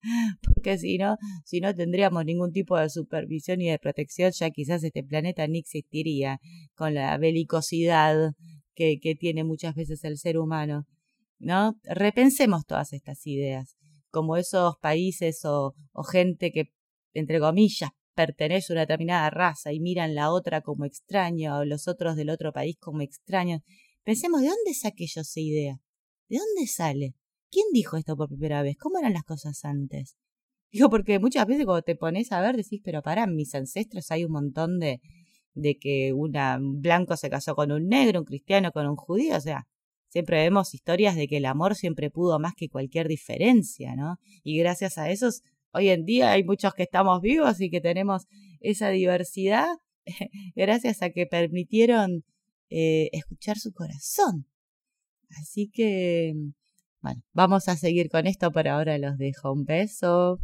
porque 0.42 0.78
si 0.78 0.98
no, 0.98 1.18
si 1.46 1.60
no 1.60 1.74
tendríamos 1.74 2.26
ningún 2.26 2.52
tipo 2.52 2.78
de 2.78 2.90
supervisión 2.90 3.62
y 3.62 3.70
de 3.70 3.80
protección, 3.80 4.32
ya 4.32 4.50
quizás 4.50 4.84
este 4.84 5.04
planeta 5.04 5.48
ni 5.48 5.60
existiría 5.60 6.40
con 6.76 6.94
la 6.94 7.18
belicosidad 7.18 8.34
que, 8.76 9.00
que 9.00 9.16
tiene 9.16 9.44
muchas 9.44 9.76
veces 9.76 10.04
el 10.04 10.18
ser 10.18 10.38
humano. 10.38 10.86
¿No? 11.40 11.76
Repensemos 11.84 12.66
todas 12.66 12.94
estas 12.94 13.28
ideas, 13.28 13.78
como 14.10 14.38
esos 14.38 14.76
países 14.82 15.46
o, 15.46 15.76
o 15.94 16.04
gente 16.04 16.52
que, 16.52 16.72
entre 17.14 17.40
comillas, 17.40 17.92
pertenece 18.18 18.74
a 18.74 18.76
una 18.76 18.82
determinada 18.82 19.30
raza 19.30 19.72
y 19.72 19.80
miran 19.80 20.16
la 20.16 20.32
otra 20.32 20.62
como 20.62 20.86
extraño 20.86 21.60
o 21.60 21.66
los 21.66 21.88
otros 21.88 22.16
del 22.16 22.32
otro 22.32 22.52
país 22.52 22.76
como 22.80 23.02
extraños. 23.02 23.62
Pensemos, 24.04 24.42
¿de 24.42 24.48
dónde 24.48 24.74
saqué 24.74 25.06
yo 25.06 25.22
esa 25.22 25.40
idea? 25.40 25.80
¿De 26.28 26.40
dónde 26.40 26.68
sale? 26.68 27.14
¿Quién 27.52 27.68
dijo 27.72 27.96
esto 27.96 28.18
por 28.18 28.28
primera 28.28 28.64
vez? 28.64 28.76
¿Cómo 28.78 28.98
eran 28.98 29.14
las 29.14 29.24
cosas 29.24 29.64
antes? 29.64 30.18
Digo, 30.72 30.90
porque 30.90 31.20
muchas 31.20 31.46
veces 31.46 31.66
cuando 31.66 31.84
te 31.84 31.96
pones 31.96 32.32
a 32.32 32.42
ver 32.42 32.58
decís, 32.58 32.82
pero 32.84 33.04
para 33.04 33.28
mis 33.28 33.54
ancestros 33.54 34.10
hay 34.10 34.26
un 34.26 34.32
montón 34.32 34.80
de, 34.80 35.00
de 35.54 35.78
que 35.78 36.12
una, 36.14 36.58
un 36.58 36.82
blanco 36.82 37.16
se 37.18 37.30
casó 37.30 37.56
con 37.56 37.72
un 37.72 37.88
negro, 37.88 38.20
un 38.20 38.26
cristiano 38.26 38.72
con 38.72 38.88
un 38.88 38.96
judío, 38.96 39.38
o 39.38 39.42
sea, 39.42 39.68
siempre 40.10 40.38
vemos 40.42 40.74
historias 40.74 41.16
de 41.16 41.28
que 41.28 41.38
el 41.38 41.46
amor 41.46 41.76
siempre 41.76 42.10
pudo 42.10 42.40
más 42.40 42.54
que 42.56 42.68
cualquier 42.68 43.08
diferencia, 43.08 43.96
¿no? 43.96 44.18
Y 44.44 44.58
gracias 44.58 44.98
a 44.98 45.12
eso, 45.12 45.30
hoy 45.78 45.90
en 45.90 46.06
día 46.06 46.32
hay 46.32 46.44
muchos 46.44 46.74
que 46.74 46.84
estamos 46.84 47.22
vivos 47.22 47.62
y 47.62 47.70
que 47.70 47.82
tenemos 47.82 48.26
esa 48.60 48.90
diversidad 48.90 49.68
gracias 50.56 51.02
a 51.02 51.10
que 51.12 51.26
permitieron 51.26 52.24
eh, 52.70 53.10
escuchar 53.14 53.58
su 53.58 53.72
corazón. 53.74 54.46
Así 55.42 55.70
que, 55.70 56.34
bueno, 57.02 57.22
vamos 57.34 57.68
a 57.68 57.76
seguir 57.76 58.10
con 58.10 58.28
esto. 58.28 58.52
Por 58.52 58.68
ahora 58.68 58.98
los 58.98 59.18
dejo. 59.18 59.52
Un 59.52 59.66
beso. 59.66 60.40